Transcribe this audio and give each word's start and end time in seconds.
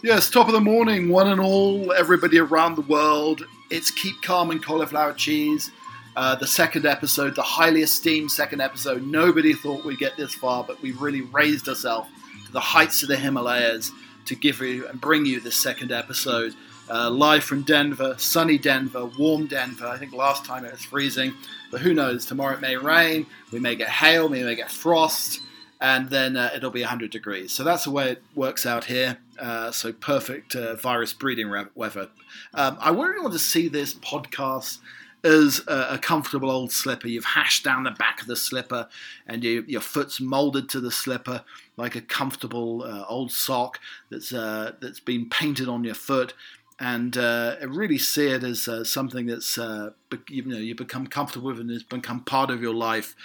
Yes, 0.00 0.30
top 0.30 0.46
of 0.46 0.52
the 0.52 0.60
morning, 0.60 1.08
one 1.08 1.26
and 1.26 1.40
all, 1.40 1.92
everybody 1.92 2.38
around 2.38 2.76
the 2.76 2.82
world. 2.82 3.42
It's 3.68 3.90
Keep 3.90 4.22
Calm 4.22 4.52
and 4.52 4.64
Cauliflower 4.64 5.12
Cheese, 5.12 5.72
uh, 6.14 6.36
the 6.36 6.46
second 6.46 6.86
episode, 6.86 7.34
the 7.34 7.42
highly 7.42 7.82
esteemed 7.82 8.30
second 8.30 8.60
episode. 8.60 9.04
Nobody 9.04 9.54
thought 9.54 9.84
we'd 9.84 9.98
get 9.98 10.16
this 10.16 10.32
far, 10.32 10.62
but 10.62 10.80
we 10.82 10.92
really 10.92 11.22
raised 11.22 11.68
ourselves 11.68 12.08
to 12.46 12.52
the 12.52 12.60
heights 12.60 13.02
of 13.02 13.08
the 13.08 13.16
Himalayas 13.16 13.90
to 14.26 14.36
give 14.36 14.60
you 14.60 14.86
and 14.86 15.00
bring 15.00 15.26
you 15.26 15.40
this 15.40 15.56
second 15.56 15.90
episode. 15.90 16.54
Uh, 16.88 17.10
live 17.10 17.42
from 17.42 17.62
Denver, 17.62 18.14
sunny 18.18 18.56
Denver, 18.56 19.06
warm 19.18 19.48
Denver. 19.48 19.88
I 19.88 19.98
think 19.98 20.12
last 20.12 20.44
time 20.44 20.64
it 20.64 20.70
was 20.70 20.84
freezing, 20.84 21.34
but 21.72 21.80
who 21.80 21.92
knows? 21.92 22.24
Tomorrow 22.24 22.54
it 22.54 22.60
may 22.60 22.76
rain, 22.76 23.26
we 23.50 23.58
may 23.58 23.74
get 23.74 23.88
hail, 23.88 24.28
we 24.28 24.44
may 24.44 24.54
get 24.54 24.70
frost 24.70 25.40
and 25.80 26.10
then 26.10 26.36
uh, 26.36 26.50
it'll 26.54 26.70
be 26.70 26.80
100 26.80 27.10
degrees. 27.10 27.52
So 27.52 27.64
that's 27.64 27.84
the 27.84 27.90
way 27.90 28.10
it 28.10 28.22
works 28.34 28.66
out 28.66 28.84
here. 28.84 29.18
Uh, 29.38 29.70
so 29.70 29.92
perfect 29.92 30.56
uh, 30.56 30.74
virus 30.74 31.12
breeding 31.12 31.52
weather. 31.74 32.08
Um, 32.54 32.76
I 32.80 32.90
really 32.90 33.20
want 33.20 33.32
to 33.34 33.38
see 33.38 33.68
this 33.68 33.94
podcast 33.94 34.78
as 35.24 35.62
a, 35.66 35.94
a, 35.94 35.98
comfortable 35.98 36.50
old 36.50 36.72
slipper. 36.72 37.08
You've 37.08 37.24
hashed 37.24 37.64
down 37.64 37.82
the 37.82 37.90
back 37.90 38.20
of 38.20 38.28
the 38.28 38.36
slipper, 38.36 38.88
and 39.26 39.42
you, 39.42 39.64
your 39.66 39.80
foot's 39.80 40.20
molded 40.20 40.68
to 40.70 40.80
the 40.80 40.90
slipper 40.90 41.44
like 41.76 41.96
a 41.96 42.00
comfortable 42.00 42.82
uh, 42.82 43.04
old 43.08 43.32
sock 43.32 43.80
that's 44.10 44.32
uh, 44.32 44.72
that's 44.80 45.00
been 45.00 45.28
painted 45.28 45.68
on 45.68 45.84
your 45.84 45.94
foot 45.94 46.34
and 46.80 47.16
uh, 47.16 47.56
really 47.66 47.98
see 47.98 48.28
it 48.28 48.44
as 48.44 48.68
uh, 48.68 48.84
something 48.84 49.26
that's 49.26 49.58
uh, 49.58 49.90
you 50.28 50.44
know 50.44 50.56
you 50.56 50.76
become 50.76 51.08
comfortable 51.08 51.48
with 51.48 51.58
and 51.58 51.70
has 51.70 51.82
become 51.82 52.20
part 52.20 52.50
of 52.50 52.62
your 52.62 52.74
life 52.74 53.16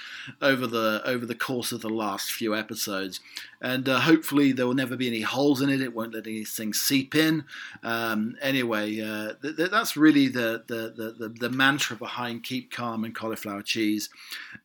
over 0.42 0.66
the 0.66 1.02
over 1.06 1.26
the 1.26 1.36
course 1.36 1.72
of 1.72 1.82
the 1.82 1.90
last 1.90 2.32
few 2.32 2.56
episodes. 2.56 3.20
And 3.62 3.88
uh, 3.88 4.02
hopefully 4.02 4.52
there 4.52 4.66
will 4.66 4.74
never 4.74 4.98
be 4.98 5.08
any 5.08 5.22
holes 5.22 5.62
in 5.62 5.70
it. 5.70 5.82
It 5.82 5.96
won't 5.96 6.16
let 6.16 6.26
anything 6.26 6.74
seep 6.74 7.14
in. 7.14 7.46
Um, 7.84 8.36
anyway, 8.42 9.00
uh, 9.00 9.34
th- 9.42 9.56
th- 9.56 9.72
that's 9.72 9.96
really 9.96 10.28
the, 10.28 10.64
the, 10.68 11.14
the 11.20 11.30
the 11.30 11.50
mantra 11.50 11.96
behind 11.96 12.44
keep 12.44 12.72
calm 12.72 13.04
and 13.04 13.14
cauliflower 13.14 13.62
cheese. 13.62 14.10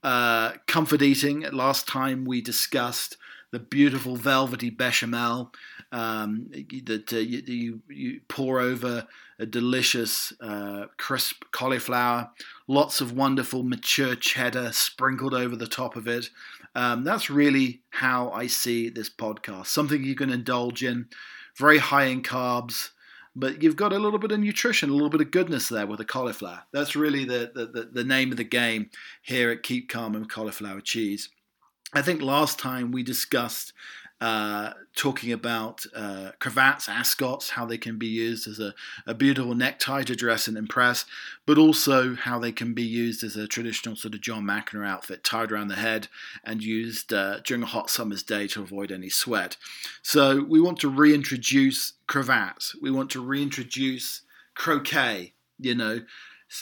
Uh, 0.03 0.53
comfort 0.67 1.03
eating. 1.03 1.41
Last 1.53 1.87
time 1.87 2.25
we 2.25 2.41
discussed 2.41 3.19
the 3.51 3.59
beautiful 3.59 4.17
velvety 4.17 4.71
bechamel 4.71 5.53
um, 5.93 6.51
that 6.85 7.13
uh, 7.13 7.17
you, 7.17 7.43
you, 7.47 7.83
you, 7.89 8.21
pour 8.29 8.61
over 8.61 9.07
a 9.39 9.47
delicious 9.47 10.33
uh, 10.41 10.87
crisp 10.99 11.45
cauliflower, 11.51 12.31
lots 12.67 13.01
of 13.01 13.13
wonderful 13.13 13.63
mature 13.63 14.15
cheddar 14.15 14.73
sprinkled 14.73 15.33
over 15.33 15.57
the 15.57 15.67
top 15.67 15.97
of 15.97 16.07
it. 16.07 16.29
Um, 16.75 17.05
that's 17.05 17.31
really 17.31 17.81
how 17.91 18.31
I 18.31 18.47
see 18.49 18.91
this 18.91 19.09
podcast. 19.09 19.67
Something 19.67 20.05
you 20.05 20.15
can 20.15 20.31
indulge 20.31 20.85
in, 20.85 21.09
very 21.57 21.79
high 21.79 22.05
in 22.05 22.23
carbs, 22.23 22.91
but 23.35 23.63
you've 23.63 23.77
got 23.77 23.93
a 23.93 23.99
little 23.99 24.19
bit 24.19 24.33
of 24.33 24.41
nutrition, 24.41 24.91
a 24.91 24.93
little 24.93 25.09
bit 25.09 25.21
of 25.21 25.31
goodness 25.31 25.69
there 25.69 25.87
with 25.87 25.99
the 25.99 26.05
cauliflower. 26.05 26.65
That's 26.73 26.97
really 26.97 27.25
the, 27.25 27.51
the, 27.55 27.67
the, 27.67 27.89
the 27.93 28.05
name 28.05 28.31
of 28.31 28.37
the 28.37 28.45
game 28.45 28.91
here 29.23 29.51
at 29.51 29.63
Keep 29.63 29.89
Calm 29.89 30.15
and 30.15 30.29
Cauliflower 30.29 30.81
Cheese. 30.81 31.31
I 31.95 32.03
think 32.03 32.21
last 32.21 32.59
time 32.59 32.93
we 32.93 33.03
discussed 33.03 33.73
uh, 34.21 34.73
talking 34.97 35.33
about 35.33 35.85
uh, 35.95 36.33
cravats, 36.41 36.89
ascots, 36.89 37.51
how 37.51 37.65
they 37.65 37.79
can 37.79 37.99
be 37.99 38.07
used 38.07 38.49
as 38.49 38.59
a, 38.59 38.75
a, 39.07 39.15
beautiful 39.15 39.55
necktie 39.55 40.03
to 40.03 40.17
dress 40.17 40.49
and 40.49 40.59
impress, 40.59 41.05
but 41.47 41.57
also 41.57 42.17
how 42.17 42.37
they 42.37 42.51
can 42.51 42.75
be 42.75 42.83
used 42.83 43.23
as 43.23 43.37
a 43.37 43.47
traditional 43.47 43.95
sort 43.95 44.15
of 44.15 44.21
John 44.21 44.43
McEnroe 44.43 44.89
outfit 44.89 45.23
tied 45.23 45.53
around 45.53 45.69
the 45.69 45.77
head 45.77 46.09
and 46.43 46.65
used 46.65 47.13
uh, 47.13 47.39
during 47.45 47.63
a 47.63 47.67
hot 47.67 47.91
summer's 47.91 48.25
day 48.25 48.49
to 48.49 48.63
avoid 48.63 48.91
any 48.91 49.09
sweat. 49.09 49.57
So 50.03 50.43
we 50.43 50.61
want 50.61 50.81
to 50.81 50.89
reintroduce 50.89 51.93
cravats. 52.09 52.75
We 52.83 52.91
want 52.91 53.11
to 53.11 53.25
reintroduce 53.25 54.23
croquet. 54.57 55.35
You 55.61 55.75
know, 55.75 56.01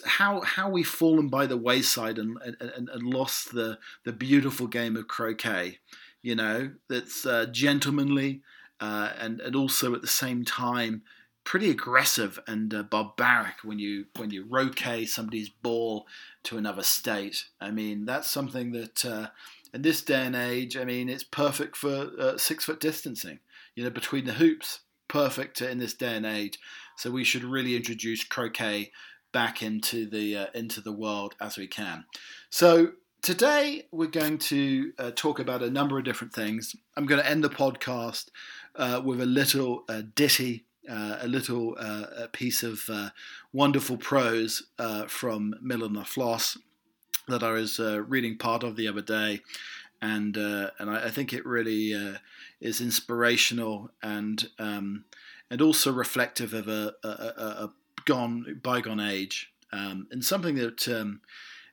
how 0.05 0.41
how 0.41 0.69
we've 0.69 0.87
fallen 0.87 1.29
by 1.29 1.47
the 1.47 1.57
wayside 1.57 2.19
and, 2.19 2.37
and, 2.43 2.89
and 2.89 3.03
lost 3.03 3.53
the 3.53 3.79
the 4.05 4.13
beautiful 4.13 4.67
game 4.67 4.97
of 4.97 5.07
croquet 5.09 5.79
you 6.27 6.35
know, 6.35 6.73
that's 6.89 7.25
uh, 7.25 7.47
gentlemanly 7.53 8.43
uh, 8.81 9.11
and 9.17 9.41
and 9.41 9.55
also 9.55 9.95
at 9.95 10.03
the 10.03 10.09
same 10.09 10.45
time 10.45 11.03
pretty 11.45 11.71
aggressive 11.71 12.41
and 12.49 12.75
uh, 12.75 12.83
barbaric 12.83 13.63
when 13.63 13.79
you 13.79 14.07
when 14.17 14.33
you 14.33 14.45
roquet 14.45 15.07
somebody's 15.07 15.49
ball 15.49 16.05
to 16.43 16.59
another 16.59 16.83
state. 16.83 17.45
I 17.61 17.71
mean, 17.71 18.07
that's 18.07 18.27
something 18.27 18.73
that 18.73 19.05
uh, 19.05 19.29
in 19.73 19.83
this 19.83 20.03
day 20.03 20.27
and 20.27 20.35
age, 20.35 20.77
I 20.77 20.85
mean, 20.85 21.09
it's 21.09 21.23
perfect 21.23 21.77
for 21.77 22.11
uh, 22.19 22.37
six 22.39 22.65
foot 22.65 22.81
distancing. 22.81 23.39
You 23.77 23.85
know, 23.85 23.91
between 23.91 24.25
the 24.25 24.33
hoops, 24.33 24.81
perfect 25.07 25.63
in 25.63 25.79
this 25.79 25.95
day 25.95 26.17
and 26.17 26.27
age. 26.27 26.59
So 26.97 27.13
we 27.13 27.23
should 27.23 27.45
really 27.45 27.77
introduce 27.77 28.25
croquet 28.25 28.91
back 29.37 29.63
into 29.63 30.07
the 30.09 30.35
uh, 30.35 30.47
into 30.55 30.81
the 30.81 30.93
world 30.93 31.35
as 31.43 31.59
we 31.59 31.67
can. 31.67 32.07
So 32.49 32.93
Today, 33.23 33.89
we're 33.91 34.07
going 34.07 34.39
to 34.39 34.93
uh, 35.01 35.11
talk 35.17 35.41
about 35.41 35.61
a 35.61 35.69
number 35.69 35.99
of 35.99 36.05
different 36.05 36.33
things. 36.33 36.77
I'm 36.97 37.07
going 37.07 37.21
to 37.21 37.29
end 37.29 37.43
the 37.43 37.51
podcast 37.51 38.29
uh, 38.77 39.03
with 39.05 39.21
a 39.21 39.27
little 39.27 39.83
uh, 39.89 40.03
ditty, 40.15 40.65
uh, 40.89 41.17
a 41.23 41.27
little 41.27 41.75
uh, 41.77 42.05
a 42.19 42.29
piece 42.29 42.63
of 42.63 42.83
uh, 42.89 43.11
wonderful 43.53 43.97
prose 43.97 44.69
from 45.09 45.57
Miller 45.61 46.05
Floss 46.05 46.57
that 47.27 47.43
I 47.43 47.51
was 47.51 47.81
reading 47.81 48.39
part 48.39 48.63
of 48.63 48.77
the 48.77 48.87
other 48.87 49.03
day. 49.03 49.41
And 50.01 50.37
and 50.37 50.89
I, 50.89 51.07
I, 51.07 51.11
think 51.11 51.33
it 51.33 51.45
really 51.45 51.95
is 52.61 52.81
inspirational 52.81 53.91
and 54.05 54.47
um, 54.61 55.05
and 55.51 55.61
also 55.61 55.93
reflective 55.93 56.55
of 56.55 56.69
a, 56.69 56.95
a, 57.03 57.09
a 57.09 57.73
gone 58.07 58.61
bygone 58.63 59.01
age 59.01 59.53
um, 59.73 60.07
and 60.11 60.25
something 60.25 60.55
that 60.55 60.89
um, 60.89 61.21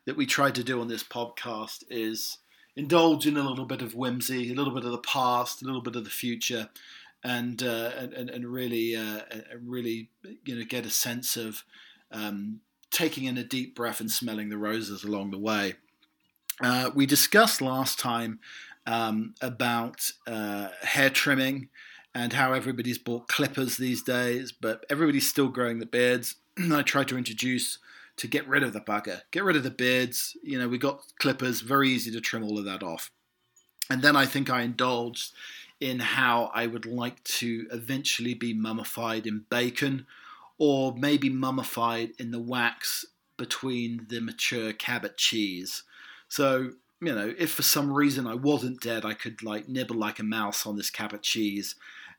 that 0.05 0.17
we 0.17 0.25
try 0.25 0.51
to 0.51 0.63
do 0.63 0.81
on 0.81 0.87
this 0.87 1.03
podcast 1.03 1.83
is 1.89 2.39
indulge 2.75 3.27
in 3.27 3.37
a 3.37 3.47
little 3.47 3.65
bit 3.65 3.81
of 3.81 3.95
whimsy, 3.95 4.51
a 4.51 4.55
little 4.55 4.73
bit 4.73 4.83
of 4.83 4.91
the 4.91 4.97
past, 4.97 5.61
a 5.61 5.65
little 5.65 5.81
bit 5.81 5.95
of 5.95 6.03
the 6.03 6.09
future, 6.09 6.69
and 7.23 7.63
uh, 7.63 7.91
and, 7.97 8.29
and 8.29 8.45
really 8.47 8.95
uh, 8.95 9.21
really 9.61 10.09
you 10.45 10.55
know 10.55 10.65
get 10.65 10.85
a 10.85 10.89
sense 10.89 11.37
of 11.37 11.63
um, 12.11 12.59
taking 12.91 13.25
in 13.25 13.37
a 13.37 13.43
deep 13.43 13.75
breath 13.75 13.99
and 13.99 14.11
smelling 14.11 14.49
the 14.49 14.57
roses 14.57 15.03
along 15.03 15.31
the 15.31 15.39
way. 15.39 15.75
Uh, 16.61 16.91
we 16.93 17.05
discussed 17.05 17.61
last 17.61 17.99
time 17.99 18.39
um, 18.85 19.33
about 19.41 20.11
uh, 20.27 20.69
hair 20.81 21.09
trimming 21.09 21.69
and 22.15 22.33
how 22.33 22.53
everybody's 22.53 22.97
bought 22.97 23.27
clippers 23.27 23.77
these 23.77 24.03
days, 24.03 24.51
but 24.51 24.85
everybody's 24.89 25.27
still 25.27 25.47
growing 25.47 25.79
the 25.79 25.85
beards. 25.85 26.35
I 26.71 26.83
tried 26.83 27.07
to 27.09 27.17
introduce 27.17 27.79
to 28.17 28.27
get 28.27 28.47
rid 28.47 28.63
of 28.63 28.73
the 28.73 28.81
bugger, 28.81 29.21
get 29.31 29.43
rid 29.43 29.55
of 29.55 29.63
the 29.63 29.71
beards. 29.71 30.37
You 30.43 30.59
know, 30.59 30.67
we 30.67 30.77
got 30.77 31.01
clippers, 31.19 31.61
very 31.61 31.89
easy 31.89 32.11
to 32.11 32.21
trim 32.21 32.43
all 32.43 32.59
of 32.59 32.65
that 32.65 32.83
off. 32.83 33.09
And 33.89 34.01
then 34.01 34.15
I 34.15 34.25
think 34.25 34.49
I 34.49 34.61
indulged 34.61 35.33
in 35.79 35.99
how 35.99 36.51
I 36.53 36.67
would 36.67 36.85
like 36.85 37.23
to 37.23 37.67
eventually 37.71 38.33
be 38.33 38.53
mummified 38.53 39.27
in 39.27 39.45
bacon 39.49 40.05
or 40.57 40.95
maybe 40.95 41.29
mummified 41.29 42.11
in 42.19 42.31
the 42.31 42.39
wax 42.39 43.05
between 43.37 44.05
the 44.09 44.21
mature 44.21 44.71
Cabot 44.71 45.17
cheese. 45.17 45.83
So, 46.29 46.71
you 47.01 47.13
know, 47.13 47.33
if 47.37 47.51
for 47.51 47.63
some 47.63 47.91
reason 47.91 48.27
I 48.27 48.35
wasn't 48.35 48.81
dead, 48.81 49.03
I 49.03 49.13
could 49.13 49.43
like 49.43 49.67
nibble 49.67 49.97
like 49.97 50.19
a 50.19 50.23
mouse 50.23 50.65
on 50.65 50.77
this 50.77 50.89
Cabot 50.89 51.23
cheese 51.23 51.75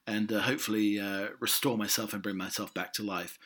and 0.07 0.33
uh, 0.33 0.41
hopefully 0.41 1.01
uh, 1.01 1.29
restore 1.41 1.79
myself 1.79 2.13
and 2.13 2.23
bring 2.23 2.37
myself 2.37 2.73
back 2.75 2.93
to 2.95 3.03
life. 3.03 3.39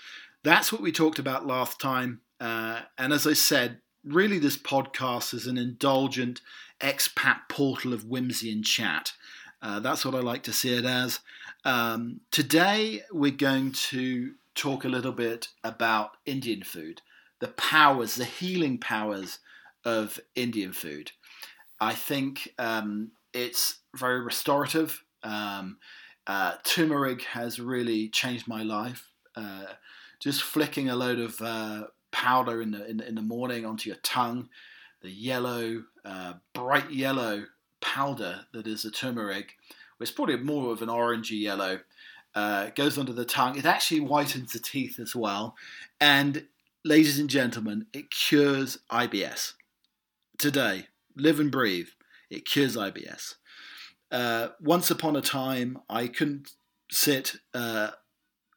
That's 0.42 0.72
what 0.72 0.80
we 0.80 0.92
talked 0.92 1.18
about 1.18 1.46
last 1.46 1.80
time. 1.80 2.20
Uh, 2.40 2.82
and 2.96 3.12
as 3.12 3.26
I 3.26 3.32
said, 3.32 3.78
really, 4.04 4.38
this 4.38 4.56
podcast 4.56 5.34
is 5.34 5.46
an 5.46 5.58
indulgent 5.58 6.40
expat 6.80 7.40
portal 7.48 7.92
of 7.92 8.04
whimsy 8.04 8.50
and 8.52 8.64
chat. 8.64 9.12
Uh, 9.60 9.80
that's 9.80 10.04
what 10.04 10.14
I 10.14 10.20
like 10.20 10.42
to 10.44 10.52
see 10.52 10.74
it 10.74 10.84
as. 10.84 11.20
Um, 11.64 12.20
today, 12.30 13.02
we're 13.12 13.32
going 13.32 13.72
to 13.72 14.34
talk 14.54 14.84
a 14.84 14.88
little 14.88 15.12
bit 15.12 15.48
about 15.64 16.16
Indian 16.24 16.62
food, 16.62 17.02
the 17.40 17.48
powers, 17.48 18.14
the 18.14 18.24
healing 18.24 18.78
powers 18.78 19.38
of 19.84 20.20
Indian 20.34 20.72
food. 20.72 21.12
I 21.80 21.94
think 21.94 22.54
um, 22.58 23.12
it's 23.32 23.78
very 23.94 24.20
restorative. 24.20 25.04
Um, 25.22 25.78
uh, 26.28 26.56
turmeric 26.62 27.22
has 27.22 27.58
really 27.58 28.08
changed 28.08 28.46
my 28.46 28.62
life. 28.62 29.08
Uh, 29.34 29.64
just 30.20 30.42
flicking 30.42 30.90
a 30.90 30.96
load 30.96 31.18
of 31.18 31.40
uh, 31.40 31.84
powder 32.10 32.60
in 32.60 32.72
the 32.72 32.86
in, 32.88 33.00
in, 33.00 33.14
the 33.14 33.22
morning 33.22 33.64
onto 33.64 33.88
your 33.88 33.98
tongue, 34.02 34.48
the 35.00 35.10
yellow, 35.10 35.84
uh, 36.04 36.34
bright 36.52 36.90
yellow 36.90 37.44
powder 37.80 38.40
that 38.52 38.66
is 38.66 38.82
the 38.82 38.90
turmeric, 38.90 39.56
it's 40.00 40.10
probably 40.10 40.36
more 40.36 40.72
of 40.72 40.82
an 40.82 40.88
orangey 40.88 41.40
yellow, 41.40 41.80
uh, 42.34 42.70
goes 42.74 42.98
under 42.98 43.12
the 43.12 43.24
tongue. 43.24 43.56
It 43.56 43.64
actually 43.64 44.00
whitens 44.00 44.52
the 44.52 44.58
teeth 44.58 44.98
as 44.98 45.16
well, 45.16 45.56
and 46.00 46.46
ladies 46.84 47.18
and 47.18 47.30
gentlemen, 47.30 47.86
it 47.92 48.10
cures 48.10 48.78
IBS. 48.90 49.54
Today, 50.36 50.86
live 51.16 51.40
and 51.40 51.50
breathe. 51.50 51.88
It 52.28 52.44
cures 52.44 52.76
IBS. 52.76 53.36
Uh, 54.10 54.48
once 54.60 54.90
upon 54.90 55.16
a 55.16 55.20
time, 55.20 55.78
I 55.88 56.06
couldn't 56.06 56.50
sit 56.90 57.36
uh, 57.54 57.90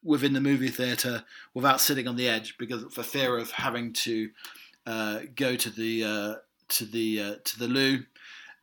within 0.04 0.34
the 0.34 0.42
movie 0.42 0.70
theater 0.70 1.24
without 1.54 1.82
sitting 1.82 2.08
on 2.08 2.16
the 2.16 2.28
edge 2.28 2.58
because 2.58 2.84
for 2.94 3.04
fear 3.04 3.38
of 3.38 3.52
having 3.52 3.94
to 3.94 4.30
uh, 4.86 5.20
go 5.36 5.56
to 5.56 5.70
the 5.70 6.04
uh, 6.04 6.36
to 6.70 6.86
the 6.86 7.22
uh, 7.22 7.36
to 7.44 7.60
the 7.60 7.68
loo. 7.68 8.04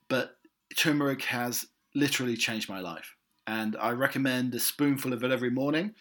But 0.09 0.37
turmeric 0.77 1.23
has 1.25 1.67
literally 1.95 2.37
changed 2.37 2.69
my 2.69 2.81
life, 2.81 3.15
and 3.47 3.77
I 3.77 3.91
recommend 3.91 4.55
a 4.55 4.61
spoonful 4.61 5.13
of 5.13 5.23
it 5.23 5.31
every 5.31 5.51
morning. 5.51 5.95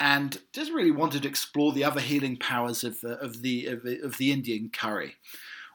And 0.00 0.38
just 0.52 0.70
really 0.70 0.92
wanted 0.92 1.22
to 1.22 1.28
explore 1.28 1.72
the 1.72 1.82
other 1.82 2.00
healing 2.00 2.36
powers 2.36 2.84
of, 2.84 2.98
uh, 3.02 3.16
of 3.16 3.42
the 3.42 3.66
of, 3.66 3.84
of, 4.04 4.16
the 4.16 4.30
Indian 4.30 4.70
curry. 4.72 5.16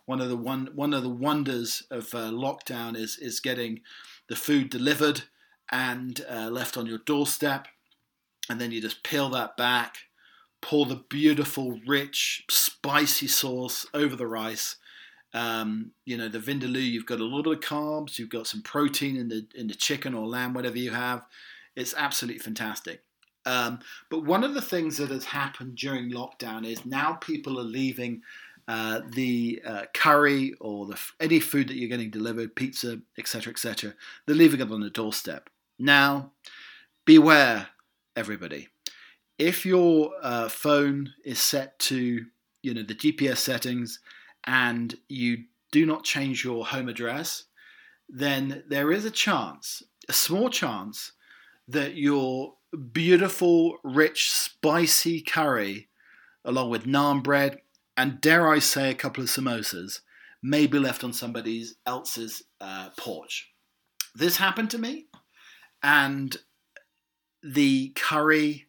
One 0.06 0.22
of 0.22 0.30
the 0.30 0.38
one 0.38 0.70
one 0.74 0.94
of 0.94 1.04
the 1.04 1.10
wonders 1.10 1.84
of 1.92 2.06
lockdown 2.12 2.96
is 2.96 3.18
is 3.18 3.42
getting 3.42 3.82
the 4.34 4.40
food 4.40 4.72
delivered 4.72 5.22
and 5.72 6.26
uh, 6.28 6.50
left 6.50 6.76
on 6.76 6.88
your 6.88 6.98
doorstep 6.98 7.68
and 8.50 8.60
then 8.60 8.72
you 8.72 8.82
just 8.82 9.04
peel 9.04 9.30
that 9.30 9.56
back, 9.58 9.96
pour 10.60 10.88
the 10.88 11.04
beautiful, 11.08 11.80
rich, 11.86 12.44
spicy 12.50 13.28
sauce 13.28 13.86
over 13.94 14.16
the 14.16 14.26
rice. 14.26 14.78
Um, 15.36 15.92
you 16.06 16.18
know, 16.18 16.30
the 16.30 16.40
vindaloo, 16.40 16.82
you've 16.82 17.06
got 17.06 17.20
a 17.20 17.24
lot 17.26 17.46
of 17.46 17.60
carbs, 17.60 18.18
you've 18.18 18.30
got 18.30 18.48
some 18.48 18.64
protein 18.64 19.18
in 19.18 19.28
the 19.30 19.46
in 19.54 19.68
the 19.68 19.76
chicken 19.76 20.16
or 20.16 20.26
lamb, 20.26 20.56
whatever 20.56 20.80
you 20.80 20.90
have. 20.90 21.22
It's 21.76 21.94
absolutely 21.96 22.40
fantastic. 22.40 23.04
Um, 23.46 23.82
but 24.10 24.26
one 24.26 24.44
of 24.44 24.56
the 24.56 24.64
things 24.64 24.98
that 24.98 25.12
has 25.12 25.26
happened 25.26 25.76
during 25.76 26.10
lockdown 26.10 26.66
is 26.66 26.88
now 26.88 27.14
people 27.14 27.60
are 27.60 27.64
leaving 27.64 28.24
uh, 28.68 29.02
the 29.10 29.62
uh, 29.66 29.84
curry 29.94 30.54
or 30.60 30.86
the, 30.86 31.00
any 31.20 31.40
food 31.40 31.68
that 31.68 31.76
you're 31.76 31.90
getting 31.90 32.10
delivered, 32.10 32.56
pizza, 32.56 33.00
etc., 33.18 33.52
etc. 33.52 33.94
They're 34.26 34.36
leaving 34.36 34.62
it 34.62 34.72
on 34.72 34.82
the 34.82 34.90
doorstep. 34.90 35.50
Now, 35.78 36.32
beware 37.06 37.68
everybody. 38.16 38.70
If 39.38 39.66
your 39.66 40.12
uh, 40.22 40.48
phone 40.48 41.14
is 41.26 41.42
set 41.42 41.78
to 41.80 42.26
you 42.62 42.74
know 42.74 42.84
the 42.84 42.96
GPS 42.96 43.38
settings 43.38 44.00
and 44.46 44.96
you 45.10 45.46
do 45.72 45.86
not 45.86 46.04
change 46.04 46.44
your 46.44 46.66
home 46.66 46.88
address, 46.88 47.46
then 48.08 48.64
there 48.70 48.92
is 48.92 49.06
a 49.06 49.12
chance, 49.12 49.84
a 50.08 50.14
small 50.14 50.50
chance, 50.50 51.14
that 51.68 51.96
your 51.96 52.56
beautiful, 52.92 53.78
rich, 53.84 54.32
spicy 54.32 55.22
curry, 55.22 55.90
along 56.46 56.70
with 56.70 56.86
naan 56.86 57.24
bread 57.24 57.60
and 57.96 58.22
dare 58.22 58.50
I 58.50 58.60
say 58.60 58.90
a 58.90 58.96
couple 58.96 59.24
of 59.24 59.30
samosas, 59.30 60.00
may 60.42 60.68
be 60.68 60.80
left 60.80 61.04
on 61.04 61.14
somebody 61.14 61.66
else's 61.86 62.44
uh, 62.60 62.90
porch. 62.98 63.52
This 64.16 64.38
happened 64.38 64.70
to 64.72 64.78
me, 64.78 65.08
and 65.82 66.36
the 67.42 67.90
curry 67.96 68.68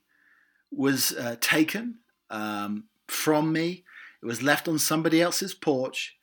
was 0.71 1.13
uh, 1.13 1.37
taken 1.41 1.97
um, 2.31 2.85
from 3.09 3.53
me. 3.53 3.85
It 4.23 4.27
was 4.27 4.43
left 4.43 4.69
on 4.69 4.79
somebody 4.79 5.21
else's 5.21 5.55
porch 5.55 6.17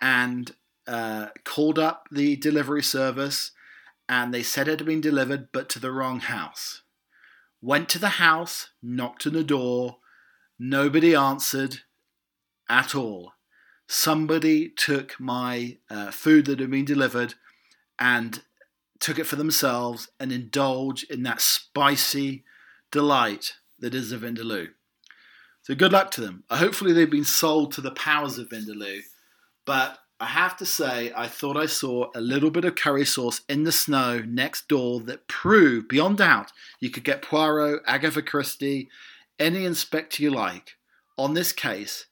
and 0.00 0.54
uh, 0.86 1.28
called 1.44 1.78
up 1.78 2.08
the 2.10 2.36
delivery 2.36 2.82
service 2.82 3.52
and 4.08 4.32
they 4.32 4.42
said 4.42 4.68
it 4.68 4.80
had 4.80 4.86
been 4.86 5.00
delivered 5.00 5.52
but 5.52 5.68
to 5.68 5.78
the 5.78 5.92
wrong 5.92 6.20
house. 6.20 6.82
Went 7.60 7.88
to 7.90 7.98
the 7.98 8.08
house, 8.08 8.70
knocked 8.82 9.26
on 9.26 9.34
the 9.34 9.44
door, 9.44 9.98
nobody 10.58 11.14
answered 11.14 11.80
at 12.68 12.94
all. 12.94 13.32
Somebody 13.86 14.68
took 14.68 15.18
my 15.18 15.78
uh, 15.88 16.10
food 16.10 16.46
that 16.46 16.60
had 16.60 16.70
been 16.70 16.84
delivered 16.84 17.34
and 17.98 18.42
took 19.00 19.18
it 19.18 19.26
for 19.26 19.36
themselves 19.36 20.08
and 20.20 20.32
indulge 20.32 21.04
in 21.04 21.22
that 21.22 21.40
spicy 21.40 22.44
delight 22.90 23.54
that 23.78 23.94
is 23.94 24.12
a 24.12 24.18
Vindaloo. 24.18 24.68
So 25.62 25.74
good 25.74 25.92
luck 25.92 26.10
to 26.12 26.20
them. 26.20 26.44
Hopefully 26.50 26.92
they've 26.92 27.10
been 27.10 27.24
sold 27.24 27.72
to 27.72 27.80
the 27.80 27.90
powers 27.90 28.38
of 28.38 28.48
Vindaloo. 28.48 29.00
But 29.64 29.98
I 30.20 30.26
have 30.26 30.56
to 30.56 30.66
say, 30.66 31.12
I 31.14 31.28
thought 31.28 31.56
I 31.56 31.66
saw 31.66 32.10
a 32.14 32.20
little 32.20 32.50
bit 32.50 32.64
of 32.64 32.74
curry 32.74 33.04
sauce 33.04 33.42
in 33.48 33.62
the 33.62 33.72
snow 33.72 34.18
next 34.26 34.66
door 34.66 35.00
that 35.02 35.28
proved 35.28 35.88
beyond 35.88 36.18
doubt 36.18 36.52
you 36.80 36.90
could 36.90 37.04
get 37.04 37.22
Poirot, 37.22 37.82
Agatha 37.86 38.22
Christie, 38.22 38.88
any 39.38 39.64
inspector 39.64 40.22
you 40.22 40.30
like 40.30 40.76
on 41.16 41.34
this 41.34 41.52
case, 41.52 42.06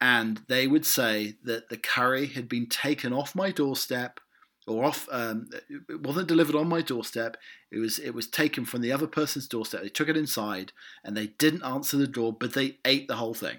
and 0.00 0.42
they 0.48 0.66
would 0.66 0.86
say 0.86 1.34
that 1.44 1.68
the 1.68 1.76
curry 1.76 2.26
had 2.26 2.48
been 2.48 2.66
taken 2.66 3.12
off 3.12 3.34
my 3.34 3.50
doorstep 3.50 4.20
or 4.66 4.84
off. 4.84 5.08
Um, 5.10 5.50
it 5.88 6.02
wasn't 6.02 6.28
delivered 6.28 6.54
on 6.54 6.68
my 6.68 6.82
doorstep. 6.82 7.36
It 7.70 7.78
was 7.78 7.98
it 7.98 8.14
was 8.14 8.28
taken 8.28 8.64
from 8.64 8.80
the 8.80 8.92
other 8.92 9.06
person's 9.06 9.48
doorstep. 9.48 9.82
They 9.82 9.88
took 9.88 10.08
it 10.08 10.16
inside 10.16 10.72
and 11.04 11.16
they 11.16 11.28
didn't 11.38 11.64
answer 11.64 11.96
the 11.96 12.06
door, 12.06 12.32
but 12.32 12.54
they 12.54 12.78
ate 12.84 13.08
the 13.08 13.16
whole 13.16 13.34
thing. 13.34 13.58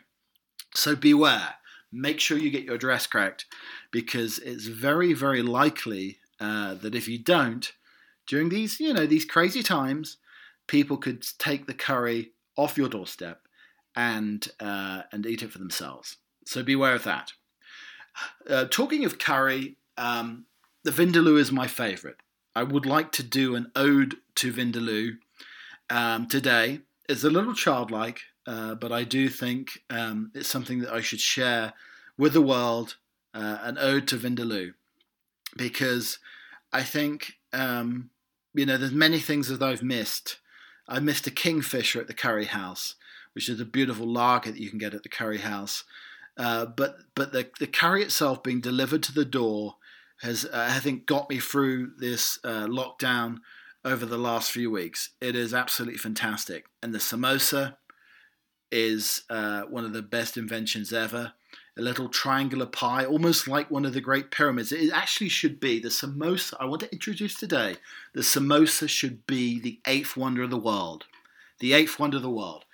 So 0.73 0.95
beware. 0.95 1.55
Make 1.91 2.19
sure 2.19 2.37
you 2.37 2.51
get 2.51 2.65
your 2.65 2.75
address 2.75 3.07
correct 3.07 3.45
because 3.91 4.37
it's 4.39 4.67
very 4.67 5.13
very 5.13 5.41
likely 5.41 6.19
uh, 6.39 6.75
that 6.75 6.95
if 6.95 7.07
you 7.07 7.17
don't, 7.17 7.71
during 8.27 8.49
these 8.49 8.79
you 8.79 8.93
know 8.93 9.05
these 9.05 9.25
crazy 9.25 9.63
times, 9.63 10.17
people 10.67 10.97
could 10.97 11.25
take 11.39 11.65
the 11.65 11.73
curry 11.73 12.31
off 12.55 12.77
your 12.77 12.89
doorstep 12.89 13.41
and 13.95 14.49
uh, 14.59 15.01
and 15.11 15.25
eat 15.25 15.43
it 15.43 15.51
for 15.51 15.57
themselves. 15.57 16.17
So 16.49 16.63
beware 16.63 16.95
of 16.95 17.03
that. 17.03 17.33
Uh, 18.49 18.65
talking 18.65 19.05
of 19.05 19.19
curry, 19.19 19.77
um, 19.99 20.45
the 20.83 20.89
Vindaloo 20.89 21.37
is 21.37 21.51
my 21.51 21.67
favourite. 21.67 22.15
I 22.55 22.63
would 22.63 22.87
like 22.87 23.11
to 23.13 23.23
do 23.23 23.53
an 23.53 23.71
ode 23.75 24.15
to 24.37 24.51
Vindaloo 24.51 25.19
um, 25.91 26.27
today. 26.27 26.79
It's 27.07 27.23
a 27.23 27.29
little 27.29 27.53
childlike, 27.53 28.21
uh, 28.47 28.73
but 28.73 28.91
I 28.91 29.03
do 29.03 29.29
think 29.29 29.83
um, 29.91 30.31
it's 30.33 30.49
something 30.49 30.79
that 30.79 30.91
I 30.91 31.01
should 31.01 31.19
share 31.19 31.73
with 32.17 32.33
the 32.33 32.41
world 32.41 32.95
uh, 33.35 33.59
an 33.61 33.77
ode 33.77 34.07
to 34.07 34.17
Vindaloo 34.17 34.73
because 35.55 36.17
I 36.73 36.81
think 36.81 37.33
um, 37.53 38.09
you 38.55 38.65
know 38.65 38.77
there's 38.77 38.91
many 38.91 39.19
things 39.19 39.49
that 39.49 39.61
I've 39.61 39.83
missed. 39.83 40.39
I 40.87 40.99
missed 40.99 41.27
a 41.27 41.31
kingfisher 41.31 42.01
at 42.01 42.07
the 42.07 42.15
curry 42.15 42.45
house, 42.45 42.95
which 43.33 43.49
is 43.49 43.61
a 43.61 43.65
beautiful 43.65 44.07
lager 44.07 44.51
that 44.51 44.59
you 44.59 44.71
can 44.71 44.79
get 44.79 44.95
at 44.95 45.03
the 45.03 45.09
curry 45.09 45.37
house. 45.37 45.83
Uh, 46.39 46.65
but 46.65 46.99
but 47.15 47.33
the 47.33 47.49
the 47.59 47.67
curry 47.67 48.01
itself 48.01 48.41
being 48.41 48.61
delivered 48.61 49.03
to 49.03 49.13
the 49.13 49.25
door 49.25 49.75
has, 50.21 50.45
uh, 50.45 50.67
I 50.71 50.79
think, 50.79 51.05
got 51.05 51.29
me 51.29 51.39
through 51.39 51.91
this 51.97 52.39
uh, 52.43 52.65
lockdown 52.65 53.39
over 53.85 54.05
the 54.05 54.17
last 54.17 54.51
few 54.51 54.71
weeks. 54.71 55.09
It 55.21 55.35
is 55.35 55.53
absolutely 55.53 55.97
fantastic. 55.97 56.65
And 56.81 56.93
the 56.93 56.99
samosa 56.99 57.75
is 58.71 59.23
uh, 59.29 59.63
one 59.63 59.85
of 59.85 59.93
the 59.93 60.01
best 60.01 60.37
inventions 60.37 60.93
ever. 60.93 61.33
A 61.77 61.81
little 61.81 62.09
triangular 62.09 62.65
pie, 62.65 63.05
almost 63.05 63.47
like 63.47 63.71
one 63.71 63.85
of 63.85 63.93
the 63.93 64.01
great 64.01 64.31
pyramids. 64.31 64.73
It 64.73 64.91
actually 64.91 65.29
should 65.29 65.61
be 65.61 65.79
the 65.79 65.89
samosa. 65.89 66.55
I 66.59 66.65
want 66.65 66.81
to 66.81 66.91
introduce 66.91 67.35
today 67.35 67.77
the 68.13 68.21
samosa 68.21 68.89
should 68.89 69.25
be 69.27 69.59
the 69.59 69.79
eighth 69.87 70.17
wonder 70.17 70.43
of 70.43 70.49
the 70.49 70.57
world. 70.57 71.05
The 71.59 71.73
eighth 71.73 71.99
wonder 71.99 72.17
of 72.17 72.23
the 72.23 72.29
world. 72.29 72.65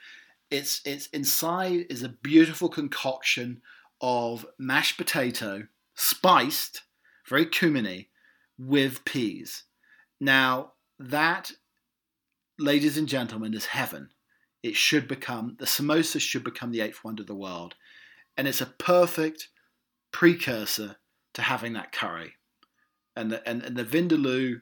It's 0.51 0.81
it's 0.85 1.07
inside 1.07 1.87
is 1.89 2.03
a 2.03 2.09
beautiful 2.09 2.69
concoction 2.69 3.61
of 4.01 4.45
mashed 4.57 4.97
potato, 4.97 5.67
spiced 5.95 6.83
very 7.27 7.45
cuminy, 7.45 8.07
with 8.57 9.03
peas. 9.05 9.63
Now, 10.19 10.73
that, 10.99 11.51
ladies 12.57 12.97
and 12.97 13.07
gentlemen, 13.07 13.53
is 13.53 13.65
heaven. 13.67 14.09
It 14.63 14.75
should 14.75 15.07
become, 15.07 15.57
the 15.59 15.65
samosa 15.65 16.19
should 16.19 16.43
become 16.43 16.71
the 16.71 16.81
eighth 16.81 17.03
wonder 17.03 17.21
of 17.21 17.27
the 17.27 17.35
world. 17.35 17.75
And 18.37 18.47
it's 18.47 18.61
a 18.61 18.67
perfect 18.67 19.49
precursor 20.11 20.97
to 21.33 21.41
having 21.41 21.73
that 21.73 21.91
curry. 21.91 22.33
And 23.15 23.31
the, 23.31 23.47
and, 23.47 23.63
and 23.63 23.75
the 23.75 23.83
vindaloo, 23.83 24.61